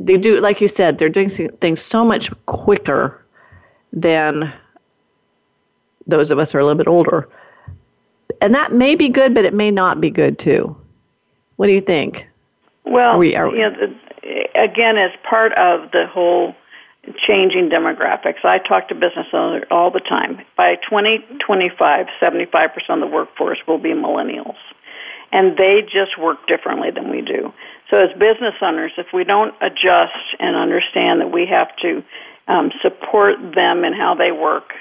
[0.00, 3.24] they do, like you said, they're doing things so much quicker
[3.92, 4.52] than
[6.08, 7.28] those of us who are a little bit older.
[8.40, 10.76] And that may be good, but it may not be good too.
[11.56, 12.26] What do you think?
[12.84, 13.94] Well, are we, are you know,
[14.56, 16.56] again, as part of the whole
[17.26, 18.44] changing demographics.
[18.44, 20.40] I talk to business owners all the time.
[20.56, 24.56] By 2025, 75% of the workforce will be millennials.
[25.32, 27.52] And they just work differently than we do.
[27.90, 32.02] So, as business owners, if we don't adjust and understand that we have to
[32.46, 34.72] um, support them in how they work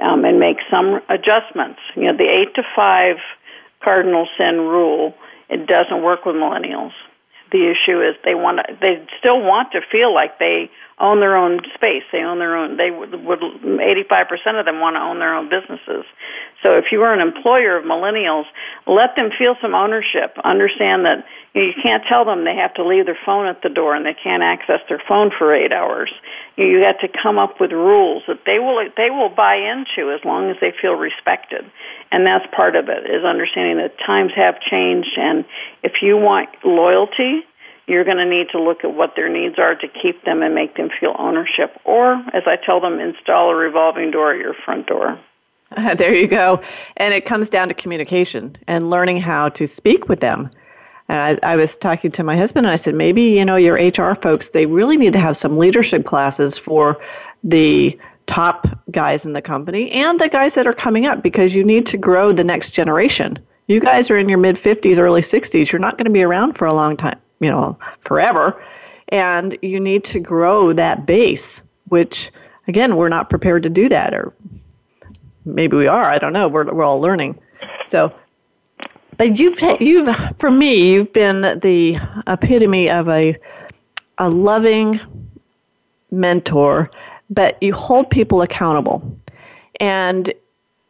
[0.00, 3.16] um, and make some adjustments, you know, the 8 to 5
[3.82, 5.14] cardinal sin rule,
[5.48, 6.92] it doesn't work with millennials
[7.52, 10.70] the issue is they want to, they still want to feel like they
[11.02, 12.04] own their own space.
[12.12, 12.76] They own their own.
[12.76, 16.06] They would, would 85% of them want to own their own businesses.
[16.62, 18.44] So if you are an employer of millennials,
[18.86, 20.38] let them feel some ownership.
[20.44, 23.62] Understand that you, know, you can't tell them they have to leave their phone at
[23.62, 26.12] the door and they can't access their phone for eight hours.
[26.56, 30.14] You, you have to come up with rules that they will they will buy into
[30.14, 31.64] as long as they feel respected.
[32.12, 35.44] And that's part of it is understanding that times have changed and
[35.82, 37.42] if you want loyalty,
[37.86, 40.54] you're going to need to look at what their needs are to keep them and
[40.54, 41.78] make them feel ownership.
[41.84, 45.18] Or, as I tell them, install a revolving door at your front door.
[45.96, 46.62] there you go.
[46.96, 50.50] And it comes down to communication and learning how to speak with them.
[51.08, 54.14] I, I was talking to my husband and I said, maybe, you know, your HR
[54.14, 57.02] folks, they really need to have some leadership classes for
[57.44, 61.64] the top guys in the company and the guys that are coming up because you
[61.64, 63.38] need to grow the next generation.
[63.66, 65.70] You guys are in your mid 50s, early 60s.
[65.70, 68.62] You're not going to be around for a long time you know, forever.
[69.08, 72.30] And you need to grow that base, which,
[72.66, 74.14] again, we're not prepared to do that.
[74.14, 74.32] Or
[75.44, 76.04] maybe we are.
[76.04, 76.48] I don't know.
[76.48, 77.38] We're, we're all learning.
[77.84, 78.14] So,
[79.18, 83.36] but you've, you've, for me, you've been the epitome of a,
[84.16, 85.00] a loving
[86.10, 86.90] mentor,
[87.28, 89.18] but you hold people accountable.
[89.78, 90.32] And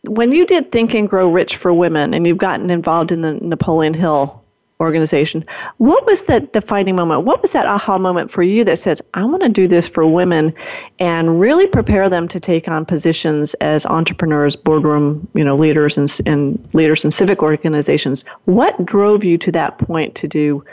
[0.02, 3.34] when you did Think and Grow Rich for Women and you've gotten involved in the
[3.34, 4.41] Napoleon Hill
[4.82, 5.44] organization.
[5.78, 7.24] What was that defining moment?
[7.24, 10.06] What was that aha moment for you that says, I want to do this for
[10.06, 10.52] women
[10.98, 16.10] and really prepare them to take on positions as entrepreneurs, boardroom, you know, leaders and,
[16.26, 18.24] and leaders in civic organizations?
[18.44, 20.64] What drove you to that point to do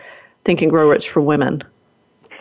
[0.44, 1.64] Think and Grow Rich for Women?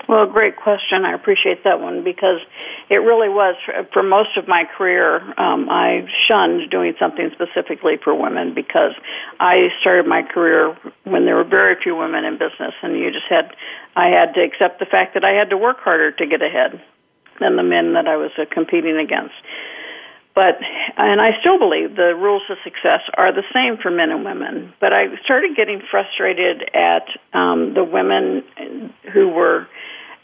[0.09, 1.05] Well, great question.
[1.05, 2.41] I appreciate that one because
[2.89, 3.57] it really was
[3.93, 5.17] for, most of my career.
[5.39, 8.93] Um, I shunned doing something specifically for women because
[9.39, 13.27] I started my career when there were very few women in business, and you just
[13.29, 13.55] had
[13.97, 16.81] I had to accept the fact that I had to work harder to get ahead
[17.39, 19.35] than the men that I was uh, competing against.
[20.35, 20.59] But
[20.97, 24.73] and I still believe the rules of success are the same for men and women.
[24.81, 28.45] But I started getting frustrated at um, the women
[29.13, 29.67] who were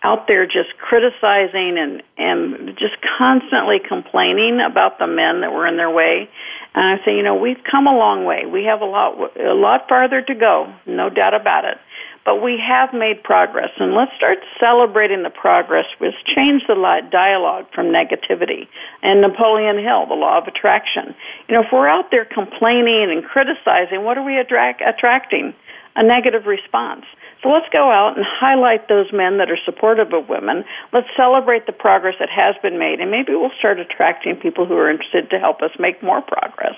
[0.04, 5.76] out there just criticizing and and just constantly complaining about the men that were in
[5.76, 6.28] their way.
[6.74, 8.44] And I say, you know, we've come a long way.
[8.46, 11.78] We have a lot a lot farther to go, no doubt about it.
[12.24, 15.84] But we have made progress, and let's start celebrating the progress.
[16.00, 16.74] Let's change the
[17.10, 18.66] dialogue from negativity.
[19.02, 21.14] And Napoleon Hill, the law of attraction.
[21.48, 25.54] You know, if we're out there complaining and criticizing, what are we attract- attracting?
[25.96, 27.04] A negative response.
[27.44, 30.64] So let's go out and highlight those men that are supportive of women.
[30.94, 34.74] Let's celebrate the progress that has been made, and maybe we'll start attracting people who
[34.74, 36.74] are interested to help us make more progress.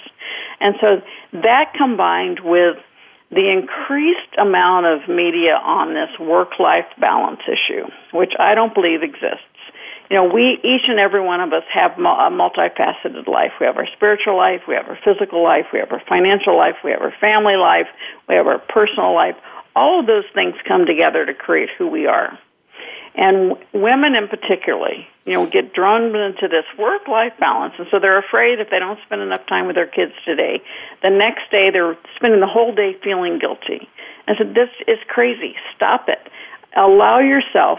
[0.59, 1.01] And so
[1.33, 2.79] that combined with
[3.31, 9.05] the increased amount of media on this work life balance issue, which I don't believe
[9.05, 9.47] exists.
[10.11, 13.51] You know, we, each and every one of us have a multifaceted life.
[13.61, 16.77] We have our spiritual life, we have our physical life, we have our financial life,
[16.85, 17.89] we have our family life,
[18.29, 19.35] we have our personal life
[19.77, 22.37] all of those things come together to create who we are.
[23.15, 28.19] And women in particularly, you know, get drawn into this work-life balance, and so they're
[28.19, 30.61] afraid if they don't spend enough time with their kids today,
[31.03, 33.89] the next day they're spending the whole day feeling guilty.
[34.27, 35.55] And so this is crazy.
[35.75, 36.21] Stop it.
[36.77, 37.79] Allow yourself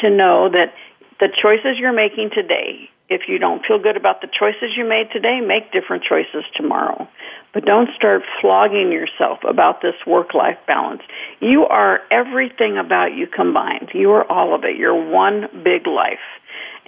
[0.00, 0.74] to know that
[1.18, 5.10] the choices you're making today, if you don't feel good about the choices you made
[5.12, 7.08] today, make different choices tomorrow.
[7.54, 11.02] But don't start flogging yourself about this work life balance.
[11.40, 13.90] You are everything about you combined.
[13.94, 14.76] You are all of it.
[14.76, 16.18] You're one big life.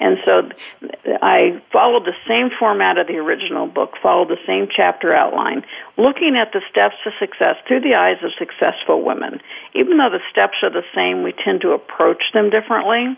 [0.00, 0.48] And so
[1.22, 5.62] I followed the same format of the original book, followed the same chapter outline,
[5.98, 9.40] looking at the steps to success through the eyes of successful women.
[9.74, 13.14] Even though the steps are the same, we tend to approach them differently.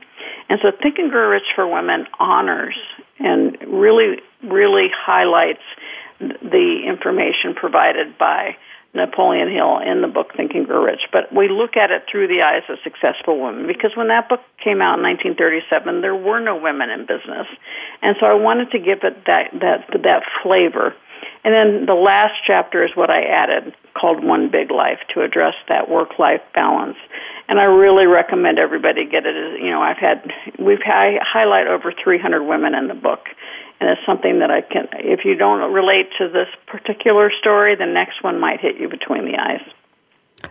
[0.49, 2.77] And so Think and Grow Rich for Women honors
[3.21, 5.63] and really, really highlights
[6.19, 8.57] the information provided by
[8.95, 12.29] Napoleon Hill in the book Think and Grow Rich, but we look at it through
[12.29, 16.41] the eyes of successful women because when that book came out in 1937, there were
[16.41, 17.47] no women in business,
[18.03, 20.95] and so I wanted to give it that that that flavor.
[21.45, 25.55] And then the last chapter is what I added called One Big Life to address
[25.69, 26.97] that work-life balance.
[27.49, 29.61] And I really recommend everybody get it.
[29.61, 33.27] You know, I've had we've highlight over 300 women in the book
[33.83, 34.87] and it's something that I can.
[34.93, 39.25] If you don't relate to this particular story, the next one might hit you between
[39.25, 39.61] the eyes.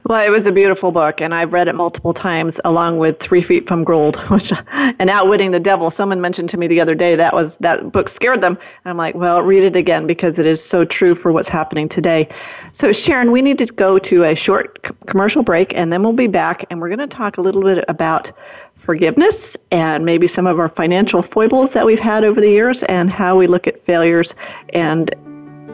[0.06, 3.42] Well, it was a beautiful book, and I've read it multiple times, along with Three
[3.42, 5.92] Feet from Gold, which and Outwitting the Devil.
[5.92, 8.58] Someone mentioned to me the other day that was that book scared them.
[8.86, 12.30] I'm like, well, read it again because it is so true for what's happening today.
[12.74, 16.28] So, Sharon, we need to go to a short commercial break, and then we'll be
[16.28, 18.32] back, and we're going to talk a little bit about
[18.76, 23.10] forgiveness and maybe some of our financial foibles that we've had over the years, and
[23.10, 24.36] how we look at failures
[24.74, 25.14] and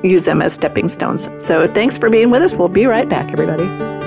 [0.03, 1.29] use them as stepping stones.
[1.39, 2.55] So, thanks for being with us.
[2.55, 4.06] We'll be right back, everybody.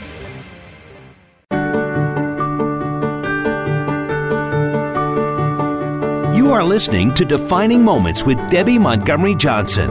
[6.51, 9.89] You are listening to Defining Moments with Debby Montgomery Johnson.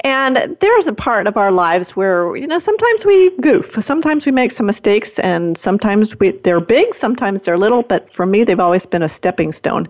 [0.00, 4.32] And there's a part of our lives where, you know, sometimes we goof, sometimes we
[4.32, 8.58] make some mistakes, and sometimes we, they're big, sometimes they're little, but for me, they've
[8.58, 9.88] always been a stepping stone.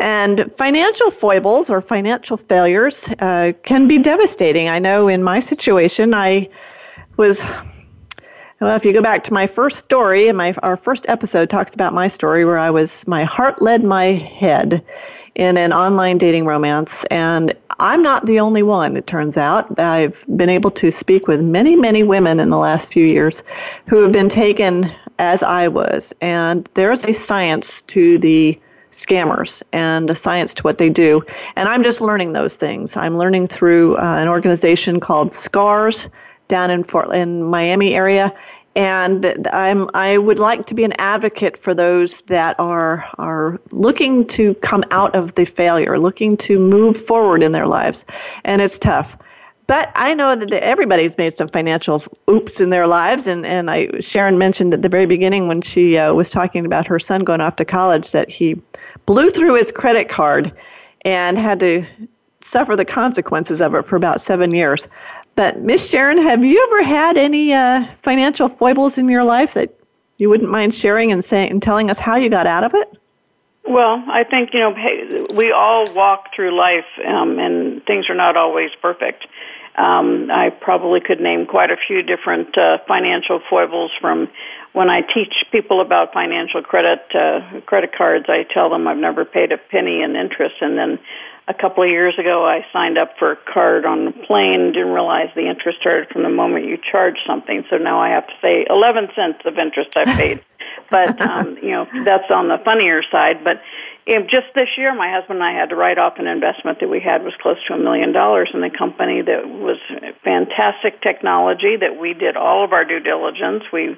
[0.00, 4.68] And financial foibles or financial failures uh, can be devastating.
[4.68, 6.50] I know in my situation, I
[7.16, 7.44] was
[8.60, 11.74] well if you go back to my first story and my our first episode talks
[11.74, 14.84] about my story where i was my heart led my head
[15.34, 19.78] in an online dating romance and i'm not the only one it turns out.
[19.80, 23.42] I've been able to speak with many many women in the last few years
[23.86, 28.58] who have been taken as i was and there's a science to the
[28.90, 31.20] scammers and a science to what they do
[31.56, 32.96] and i'm just learning those things.
[32.96, 36.08] I'm learning through uh, an organization called SCARS
[36.48, 38.32] down in Fort in Miami area,
[38.76, 44.26] and I'm I would like to be an advocate for those that are are looking
[44.28, 48.04] to come out of the failure, looking to move forward in their lives,
[48.44, 49.16] and it's tough.
[49.66, 54.00] But I know that everybody's made some financial oops in their lives, and and I
[54.00, 57.40] Sharon mentioned at the very beginning when she uh, was talking about her son going
[57.40, 58.60] off to college that he
[59.06, 60.52] blew through his credit card
[61.04, 61.84] and had to
[62.40, 64.86] suffer the consequences of it for about seven years.
[65.36, 69.74] But Miss Sharon, have you ever had any uh, financial foibles in your life that
[70.18, 72.96] you wouldn't mind sharing and saying and telling us how you got out of it?
[73.66, 78.36] Well, I think you know we all walk through life, um, and things are not
[78.36, 79.26] always perfect.
[79.76, 84.28] Um, I probably could name quite a few different uh, financial foibles from
[84.72, 88.26] when I teach people about financial credit uh, credit cards.
[88.28, 90.98] I tell them I've never paid a penny in interest, and then
[91.46, 94.72] a couple of years ago, I signed up for a card on the plane.
[94.72, 97.64] Didn't realize the interest started from the moment you charge something.
[97.68, 100.44] So now I have to say 11 cents of interest I paid.
[100.90, 103.44] but um, you know that's on the funnier side.
[103.44, 103.60] But
[104.06, 107.00] just this year, my husband and I had to write off an investment that we
[107.00, 109.78] had was close to a million dollars in a company that was
[110.22, 111.76] fantastic technology.
[111.76, 113.64] That we did all of our due diligence.
[113.72, 113.96] We,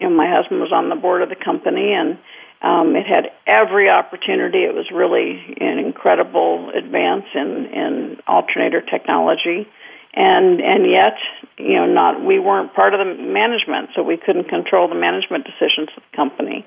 [0.00, 2.18] you know, my husband was on the board of the company, and
[2.62, 4.64] um, it had every opportunity.
[4.64, 9.68] It was really an incredible advance in in alternator technology,
[10.14, 11.14] and and yet,
[11.56, 15.46] you know, not we weren't part of the management, so we couldn't control the management
[15.46, 16.66] decisions of the company,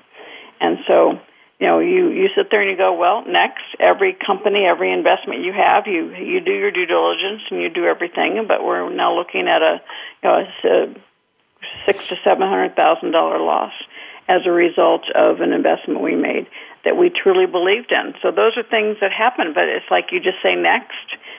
[0.60, 1.20] and so
[1.62, 5.44] you know, you you sit there and you go, well, next, every company, every investment
[5.44, 9.14] you have, you you do your due diligence and you do everything, but we're now
[9.14, 9.80] looking at a,
[10.24, 10.94] you know, a
[11.86, 13.72] six to seven hundred thousand dollar loss
[14.28, 16.46] as a result of an investment we made
[16.84, 18.14] that we truly believed in.
[18.22, 20.96] So those are things that happen, but it's like you just say next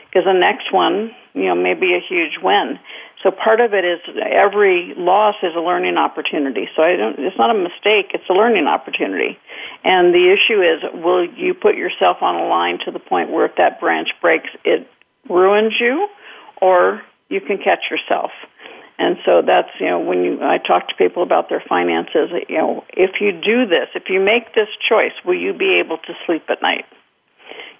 [0.09, 2.79] because the next one, you know, may be a huge win.
[3.23, 6.69] So part of it is every loss is a learning opportunity.
[6.75, 9.39] So I don't, it's not a mistake, it's a learning opportunity.
[9.83, 13.45] And the issue is, will you put yourself on a line to the point where
[13.45, 14.87] if that branch breaks, it
[15.29, 16.07] ruins you,
[16.61, 18.31] or you can catch yourself.
[19.03, 22.57] And so that's, you know, when you, I talk to people about their finances, you
[22.57, 26.13] know, if you do this, if you make this choice, will you be able to
[26.25, 26.85] sleep at night?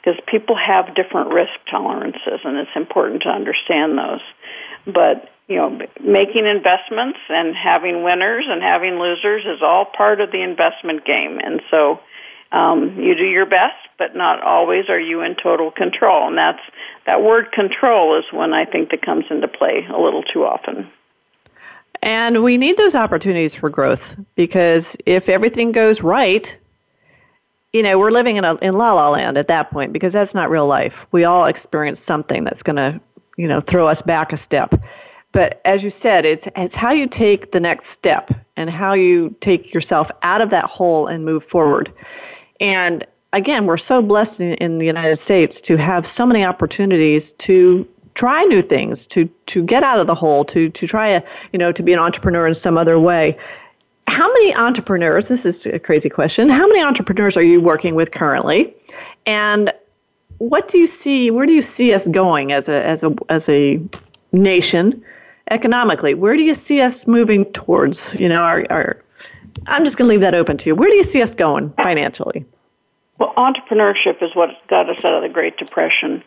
[0.04, 4.22] Because people have different risk tolerances, and it's important to understand those.
[4.86, 10.32] But you know, making investments and having winners and having losers is all part of
[10.32, 11.38] the investment game.
[11.44, 12.00] And so
[12.52, 16.28] um, you do your best, but not always are you in total control.
[16.28, 16.64] And that's
[17.06, 20.90] that word control is one I think that comes into play a little too often.
[22.04, 26.56] And we need those opportunities for growth because if everything goes right,
[27.72, 30.36] you know, we're living in a in la la land at that point because that's
[30.36, 31.08] not real life.
[31.14, 33.00] We all experience something that's going to,
[33.38, 34.84] you know, throw us back a step.
[35.32, 39.34] But as you said, it's it's how you take the next step and how you
[39.40, 41.94] take yourself out of that hole and move forward.
[42.60, 47.32] And again, we're so blessed in, in the United States to have so many opportunities
[47.34, 51.24] to try new things, to to get out of the hole, to to try a
[51.52, 53.38] you know to be an entrepreneur in some other way.
[54.08, 55.28] How many entrepreneurs?
[55.28, 56.50] This is a crazy question.
[56.50, 58.74] How many entrepreneurs are you working with currently?
[59.26, 59.72] And
[60.38, 61.32] what do you see?
[61.32, 63.82] Where do you see us going as a as a as a
[64.32, 65.04] nation?
[65.52, 66.14] economically?
[66.14, 68.16] Where do you see us moving towards?
[68.20, 69.04] You know, our, our
[69.68, 70.76] I'm just going to leave that open to you.
[70.76, 72.46] Where do you see us going financially?
[73.20, 76.24] Well, entrepreneurship is what got us out of the Great Depression.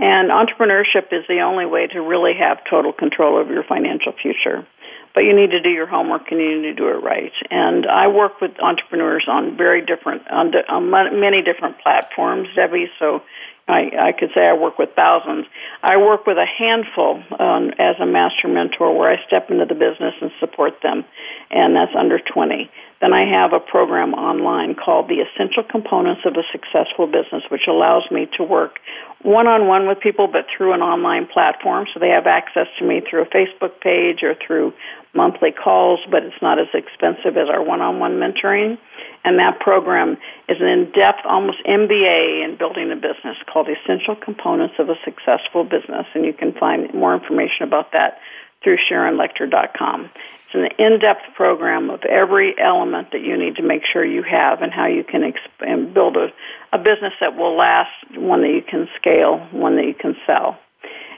[0.00, 4.66] And entrepreneurship is the only way to really have total control over your financial future.
[5.14, 7.32] But you need to do your homework and you need to do it right.
[7.50, 10.90] And I work with entrepreneurs on very different, on, on
[11.20, 12.86] many different platforms, Debby.
[12.98, 13.22] So
[13.68, 15.46] I, I could say I work with thousands.
[15.82, 19.74] I work with a handful um, as a master mentor where I step into the
[19.74, 21.04] business and support them,
[21.50, 22.70] and that's under 20.
[23.00, 27.66] Then I have a program online called The Essential Components of a Successful Business, which
[27.66, 28.78] allows me to work
[29.22, 31.86] one on one with people, but through an online platform.
[31.92, 34.74] So they have access to me through a Facebook page or through
[35.14, 38.78] monthly calls, but it's not as expensive as our one on one mentoring.
[39.24, 40.16] And that program
[40.48, 44.94] is an in depth, almost MBA in building a business called Essential Components of a
[45.04, 46.06] Successful Business.
[46.14, 48.20] And you can find more information about that
[48.62, 50.10] through SharonLechter.com.
[50.52, 54.62] It's an in-depth program of every element that you need to make sure you have
[54.62, 56.28] and how you can exp- and build a,
[56.72, 60.58] a business that will last, one that you can scale, one that you can sell.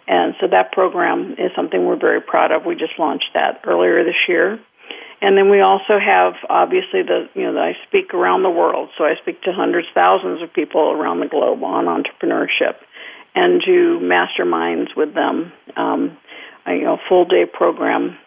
[0.06, 2.66] And so that program is something we're very proud of.
[2.66, 4.60] We just launched that earlier this year.
[5.22, 9.04] And then we also have obviously the you know I speak around the world, so
[9.04, 12.74] I speak to hundreds, thousands of people around the globe on entrepreneurship,
[13.34, 15.52] and do masterminds with them.
[15.76, 16.18] Um,
[16.66, 18.18] you know, full day program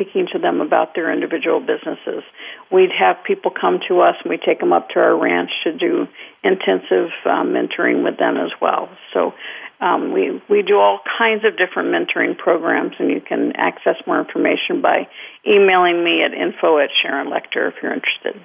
[0.00, 2.22] speaking to them about their individual businesses.
[2.70, 5.72] We'd have people come to us and we take them up to our ranch to
[5.72, 6.08] do
[6.42, 8.88] intensive um, mentoring with them as well.
[9.12, 9.34] So
[9.80, 14.20] um, we we do all kinds of different mentoring programs, and you can access more
[14.20, 15.08] information by
[15.46, 18.40] emailing me at info at Sharon Lechter if you're interested.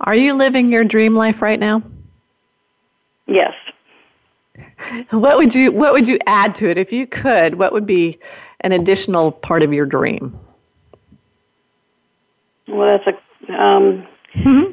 [0.00, 1.82] Are you living your dream life right now?
[3.26, 3.52] Yes.
[5.10, 7.56] What would you What would you add to it if you could?
[7.56, 8.18] What would be
[8.60, 10.38] an additional part of your dream?
[12.68, 14.72] Well, that's a um, mm-hmm.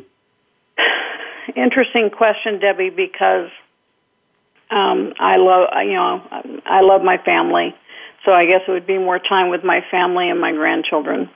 [1.56, 3.50] interesting question, Debby, because
[4.72, 6.22] um, I love you know
[6.66, 7.76] I love my family,
[8.26, 11.30] so I guess it would be more time with my family and my grandchildren.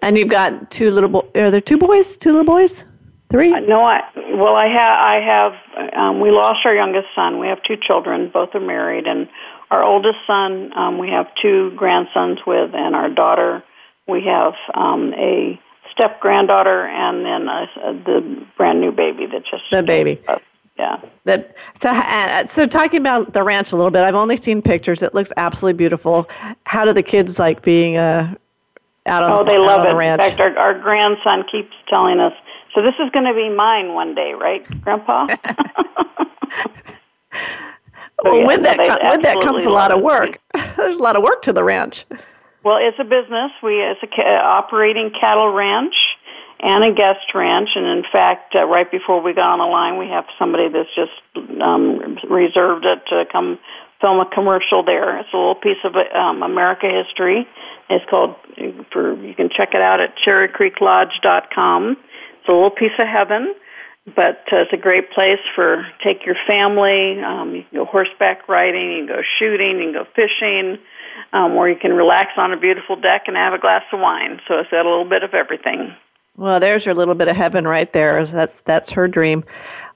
[0.00, 1.30] And you've got two little boys.
[1.34, 2.16] Are there two boys?
[2.16, 2.84] Two little boys?
[3.30, 3.52] Three?
[3.52, 4.00] Uh, no, I
[4.34, 7.38] well I have I have um, we lost our youngest son.
[7.38, 8.30] We have two children.
[8.32, 9.28] Both are married, and
[9.70, 13.62] our oldest son um, we have two grandsons with, and our daughter
[14.08, 15.60] we have um, a
[15.92, 17.66] step granddaughter, and then uh,
[18.04, 20.20] the brand new baby that just the baby.
[20.78, 21.00] Yeah.
[21.24, 24.02] That so uh, so talking about the ranch a little bit.
[24.02, 25.02] I've only seen pictures.
[25.02, 26.28] It looks absolutely beautiful.
[26.64, 28.34] How do the kids like being uh,
[29.06, 29.32] out on?
[29.32, 29.88] Oh, the, they love it.
[29.88, 30.22] The ranch?
[30.22, 32.32] In fact, our, our grandson keeps telling us,
[32.74, 35.26] "So this is going to be mine one day, right, Grandpa?"
[38.22, 40.38] well, yeah, with that com- with that comes a lot of work.
[40.76, 42.06] There's a lot of work to the ranch.
[42.64, 43.52] Well, it's a business.
[43.62, 45.94] We it's a ca- operating cattle ranch
[46.60, 47.70] and a guest ranch.
[47.74, 50.92] And in fact, uh, right before we got on the line, we have somebody that's
[50.94, 53.58] just um, reserved it to come
[54.00, 55.18] film a commercial there.
[55.18, 57.46] It's a little piece of um, America history.
[57.90, 58.36] It's called
[58.92, 61.96] for you can check it out at cherrycreeklodge.com.
[62.40, 63.54] It's a little piece of heaven,
[64.14, 67.20] but uh, it's a great place for take your family.
[67.22, 70.78] Um, you can go horseback riding, you can go shooting, you can go fishing,
[71.32, 74.40] um, or you can relax on a beautiful deck and have a glass of wine.
[74.48, 75.94] So it's got a little bit of everything.
[76.36, 78.24] Well, there's your little bit of heaven right there.
[78.24, 79.44] That's that's her dream.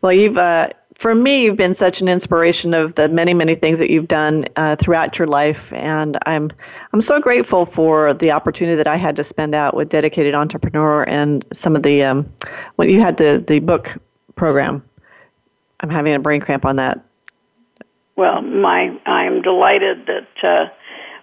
[0.00, 3.78] Well, you've uh, for me, you've been such an inspiration of the many, many things
[3.78, 6.50] that you've done uh, throughout your life, and I'm
[6.92, 11.04] I'm so grateful for the opportunity that I had to spend out with dedicated entrepreneur
[11.08, 12.32] and some of the um,
[12.76, 13.96] when you had the the book
[14.34, 14.84] program.
[15.80, 17.04] I'm having a brain cramp on that.
[18.16, 20.44] Well, my I'm delighted that.
[20.44, 20.68] Uh,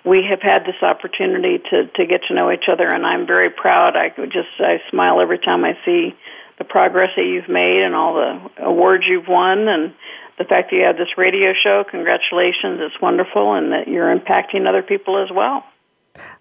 [0.04, 3.50] we have had this opportunity to to get to know each other, and I'm very
[3.50, 3.96] proud.
[3.96, 6.16] I just I smile every time I see
[6.58, 9.94] the progress that you've made and all the awards you've won, and
[10.38, 11.84] the fact that you have this radio show.
[11.90, 12.80] Congratulations!
[12.82, 15.66] It's wonderful, and that you're impacting other people as well.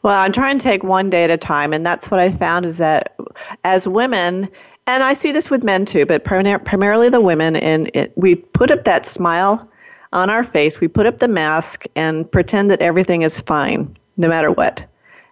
[0.02, 2.64] Well, I'm trying to take one day at a time, and that's what I found
[2.64, 3.16] is that
[3.64, 4.48] as women,
[4.86, 8.70] and I see this with men too, but primarily the women, and it, we put
[8.70, 9.68] up that smile
[10.12, 14.28] on our face, we put up the mask and pretend that everything is fine, no
[14.28, 14.86] matter what.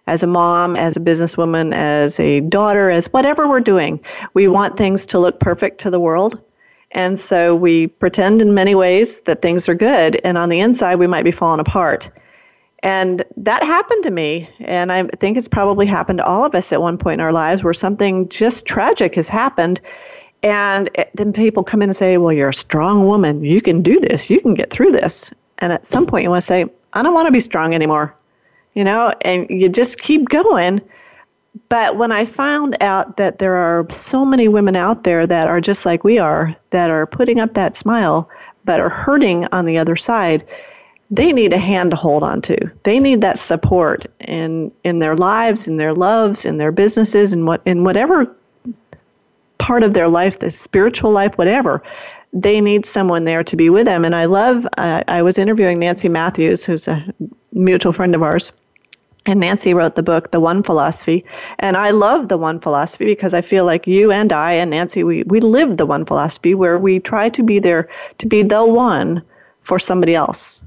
[0.05, 3.99] As a mom, as a businesswoman, as a daughter, as whatever we're doing,
[4.33, 6.41] we want things to look perfect to the world.
[6.91, 10.95] And so we pretend in many ways that things are good, and on the inside,
[10.95, 12.09] we might be falling apart.
[12.83, 16.71] And that happened to me, and I think it's probably happened to all of us
[16.71, 19.81] at one point in our lives where something just tragic has happened
[20.43, 23.43] and then people come in and say, Well, you're a strong woman.
[23.43, 24.29] You can do this.
[24.29, 25.33] You can get through this.
[25.59, 28.15] And at some point, you want to say, I don't want to be strong anymore.
[28.75, 30.81] You know, and you just keep going.
[31.69, 35.59] But when I found out that there are so many women out there that are
[35.59, 38.29] just like we are, that are putting up that smile,
[38.63, 40.45] but are hurting on the other side,
[41.09, 42.57] they need a hand to hold on to.
[42.83, 47.47] They need that support in in their lives, in their loves, in their businesses, and
[47.47, 48.35] what in whatever
[49.67, 51.83] part of their life, the spiritual life, whatever,
[52.31, 54.05] they need someone there to be with them.
[54.05, 57.03] And I love, uh, I was interviewing Nancy Matthews, who's a
[57.51, 58.53] mutual friend of ours.
[59.25, 61.25] And Nancy wrote the book, The One Philosophy.
[61.59, 65.03] And I love The One Philosophy because I feel like you and I and Nancy,
[65.03, 67.89] we, we live the One Philosophy where we try to be there,
[68.19, 69.21] to be the one
[69.63, 70.61] for somebody else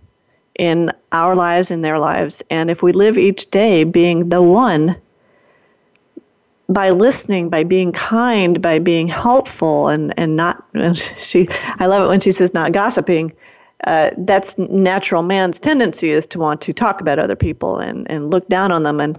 [0.57, 2.42] in our lives, in their lives.
[2.51, 4.96] And if we live each day being the one
[6.70, 11.48] by listening, by being kind, by being helpful, and and not and she.
[11.78, 13.32] I love it when she says not gossiping.
[13.84, 18.30] Uh, that's natural man's tendency is to want to talk about other people and and
[18.30, 19.00] look down on them.
[19.00, 19.18] And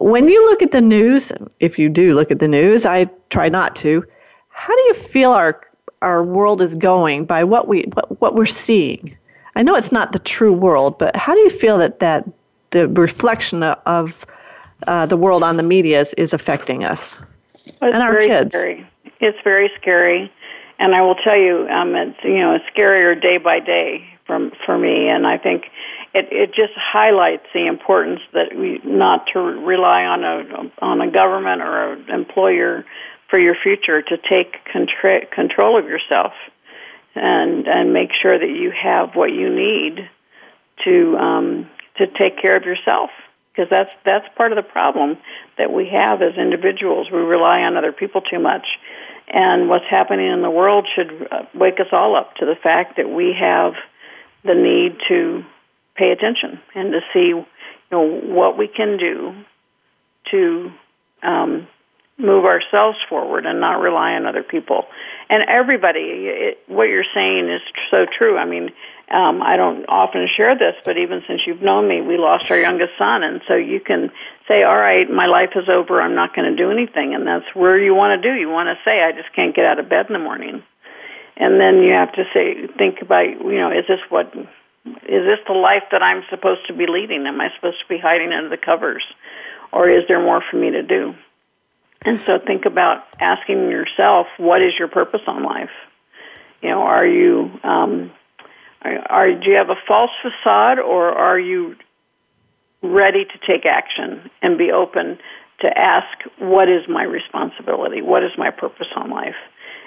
[0.00, 3.48] when you look at the news, if you do look at the news, I try
[3.48, 4.04] not to.
[4.48, 5.60] How do you feel our
[6.02, 9.16] our world is going by what we what, what we're seeing?
[9.54, 12.28] I know it's not the true world, but how do you feel that that
[12.70, 14.26] the reflection of
[14.86, 17.20] uh, the world on the media is, is affecting us
[17.80, 18.54] well, and our kids.
[18.54, 18.86] Scary.
[19.20, 20.32] It's very scary,
[20.78, 24.52] and I will tell you, um, it's you know, it's scarier day by day from
[24.64, 25.64] for me, and I think
[26.14, 31.10] it it just highlights the importance that we not to rely on a on a
[31.10, 32.84] government or an employer
[33.28, 36.32] for your future to take contra- control of yourself
[37.14, 40.08] and and make sure that you have what you need
[40.84, 43.10] to um, to take care of yourself
[43.52, 45.18] because that's that's part of the problem
[45.58, 47.08] that we have as individuals.
[47.10, 48.66] We rely on other people too much,
[49.28, 52.96] and what's happening in the world should uh, wake us all up to the fact
[52.96, 53.74] that we have
[54.44, 55.44] the need to
[55.94, 57.46] pay attention and to see, you
[57.90, 59.34] know, what we can do
[60.30, 60.72] to
[61.22, 61.68] um,
[62.18, 64.86] move ourselves forward and not rely on other people.
[65.28, 67.60] And everybody, it, what you're saying is
[67.90, 68.36] so true.
[68.36, 68.70] I mean,
[69.10, 72.58] um, I don't often share this, but even since you've known me, we lost our
[72.58, 74.10] youngest son, and so you can
[74.48, 76.00] say, "All right, my life is over.
[76.00, 78.34] I'm not going to do anything," and that's where you want to do.
[78.34, 80.62] You want to say, "I just can't get out of bed in the morning,"
[81.36, 85.38] and then you have to say, think about, you know, is this what is this
[85.46, 87.26] the life that I'm supposed to be leading?
[87.26, 89.04] Am I supposed to be hiding under the covers,
[89.72, 91.14] or is there more for me to do?
[92.04, 95.70] And so think about asking yourself, what is your purpose on life?
[96.60, 98.10] You know, are you um,
[98.82, 101.76] are, are do you have a false facade, or are you
[102.82, 105.18] ready to take action and be open
[105.60, 106.06] to ask,
[106.38, 108.02] what is my responsibility?
[108.02, 109.36] What is my purpose on life?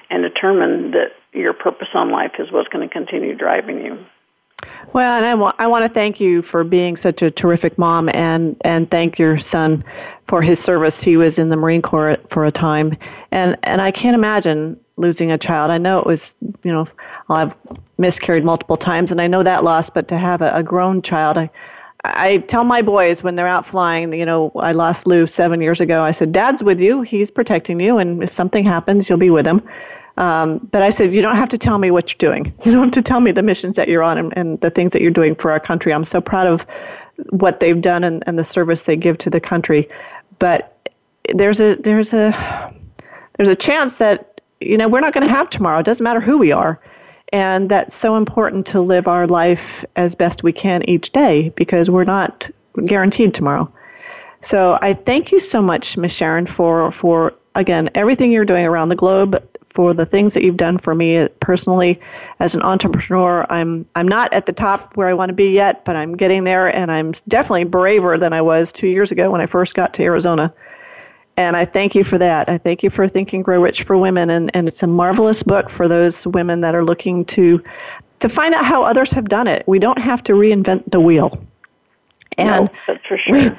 [0.10, 4.06] And determine that your purpose on life is what's going to continue driving you.
[4.94, 8.10] Well, and I want I want to thank you for being such a terrific mom,
[8.14, 9.84] and and thank your son
[10.26, 11.02] for his service.
[11.02, 12.98] He was in the Marine Corps for a time,
[13.32, 15.72] and and I can't imagine losing a child.
[15.72, 16.88] I know it was you know
[17.30, 17.56] I've
[17.98, 19.90] miscarried multiple times, and I know that loss.
[19.90, 21.50] But to have a, a grown child, I
[22.06, 25.82] I tell my boys when they're out flying, you know, I lost Lou seven years
[25.82, 26.04] ago.
[26.04, 27.02] I said, Dad's with you.
[27.02, 27.98] He's protecting you.
[27.98, 29.64] And if something happens, you'll be with him.
[30.18, 32.54] Um, but I said, you don't have to tell me what you're doing.
[32.66, 34.92] You don't have to tell me the missions that you're on and, and the things
[34.94, 35.94] that you're doing for our country.
[35.94, 36.66] I'm so proud of
[37.30, 39.90] what they've done and, and the service they give to the country.
[40.40, 40.90] But
[41.34, 42.74] there's a there's a
[43.38, 45.80] there's a chance that you know we're not going to have tomorrow.
[45.80, 46.80] It doesn't matter who we are.
[47.30, 51.90] And that's so important to live our life as best we can each day because
[51.90, 52.50] we're not
[52.86, 53.72] guaranteed tomorrow.
[54.42, 56.12] So I thank you so much, Ms.
[56.12, 59.44] Sharon, for, for again, everything you're doing around the globe,
[59.76, 62.00] for the things that you've done for me personally
[62.40, 63.46] as an entrepreneur.
[63.50, 66.46] I'm I'm not at the top where I want to be yet, but I'm getting
[66.46, 69.94] there and I'm definitely braver than I was 2 years ago when I first got
[69.96, 70.54] to Arizona.
[71.38, 72.48] And I thank you for that.
[72.48, 74.30] I thank you for Think and Grow Rich for Women.
[74.30, 77.62] And, and it's a marvelous book for those women that are looking to
[78.20, 79.68] to find out how others have done it.
[79.68, 81.46] We don't have to reinvent the wheel.
[82.38, 83.36] And no, that's for sure.
[83.36, 83.52] We,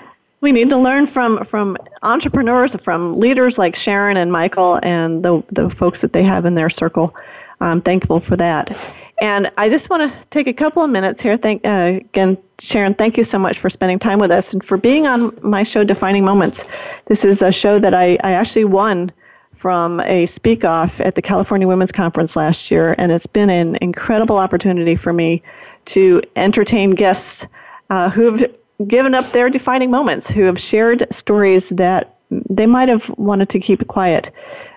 [0.47, 5.43] we need to learn from from entrepreneurs, from leaders like Sharon and Michael and the
[5.49, 7.17] the folks that they have in their circle.
[7.61, 8.79] I'm thankful for that.
[9.21, 11.37] And I just want to take a couple of minutes here.
[11.37, 12.95] Thank uh, again, Sharon.
[12.95, 15.83] Thank you so much for spending time with us and for being on my show,
[15.83, 16.63] Defining Moments.
[17.07, 19.11] This is a show that I, I actually won
[19.53, 23.79] from a speak off at the California Women's Conference last year, and it's been an
[23.83, 25.43] incredible opportunity for me
[25.87, 27.49] to entertain guests
[27.91, 28.45] uh, who've
[28.85, 33.61] given up their defining moments, who have shared stories that they might have wanted to
[33.61, 34.31] keep quiet.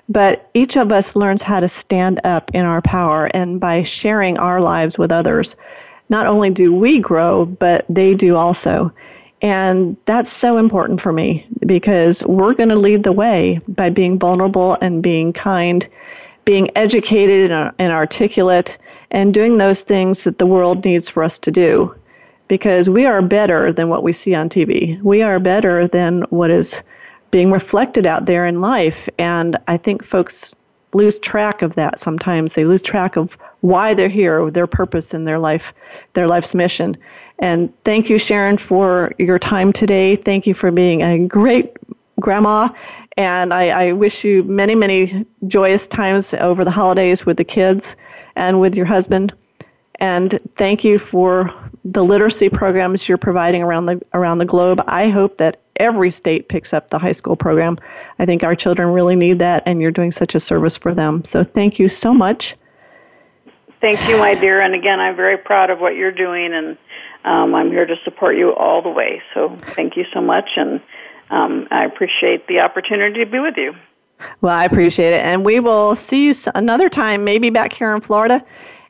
[0.08, 4.38] But each of us learns how to stand up in our power, and by sharing
[4.40, 5.56] our lives with others,
[6.10, 8.92] not only do we grow, but they do also.
[9.42, 14.20] And that's so important for me because we're going to lead the way by being
[14.20, 15.88] vulnerable and being kind,
[16.44, 18.78] being educated and, articulate,
[19.12, 21.96] and doing those things that the world needs for us to do.
[22.50, 25.02] Because we are better than what we see on TV.
[25.02, 26.84] We are better than what is
[27.32, 29.08] being reflected out there in life.
[29.18, 30.54] And I think folks
[30.94, 32.56] lose track of that sometimes.
[32.56, 35.74] They lose track of why they're here, their purpose in their life,
[36.14, 36.98] their life's mission.
[37.38, 40.16] And thank you, Sharon, for your time today.
[40.16, 41.78] Thank you for being a great
[42.20, 42.70] grandma.
[43.16, 47.96] And I, I wish you many, many joyous times over the holidays with the kids
[48.36, 49.34] and with your husband.
[50.00, 51.54] And thank you for
[51.86, 54.82] the literacy programs you're providing around the around the globe.
[54.88, 57.78] I hope that every state picks up the high school program.
[58.20, 61.24] I think our children really need that, and you're doing such a service for them.
[61.24, 62.56] So thank you so much.
[63.82, 64.60] Thank you, my dear.
[64.60, 66.78] And again, I'm very proud of what you're doing, and
[67.24, 69.22] um, I'm here to support you all the way.
[69.34, 70.82] So thank you so much, and
[71.30, 73.74] um, I appreciate the opportunity to be with you.
[74.42, 75.24] Well, I appreciate it.
[75.24, 78.44] And we will see you another time, maybe back here in Florida.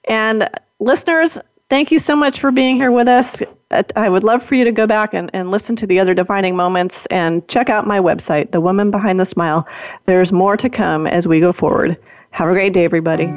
[0.05, 1.37] And listeners,
[1.69, 3.41] thank you so much for being here with us.
[3.71, 6.13] Uh, I would love for you to go back and, and listen to the other
[6.13, 9.67] defining moments and check out my website, The Woman Behind the Smile.
[10.05, 11.97] There's more to come as we go forward.
[12.31, 13.27] Have a great day, everybody.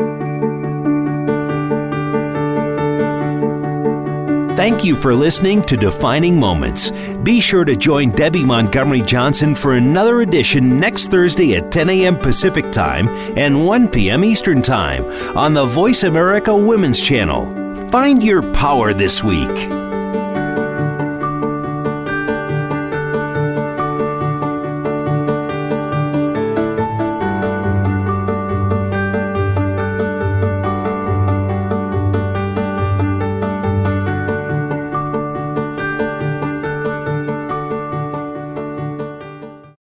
[4.54, 6.92] Thank you for listening to Defining Moments.
[7.24, 12.18] Be sure to join Debby Montgomery Johnson for another edition next Thursday at 10 a.m.
[12.18, 14.22] Pacific Time and 1 p.m.
[14.22, 15.04] Eastern Time
[15.36, 17.61] on the Voice America Women's Channel.
[17.92, 19.68] Find your power this week.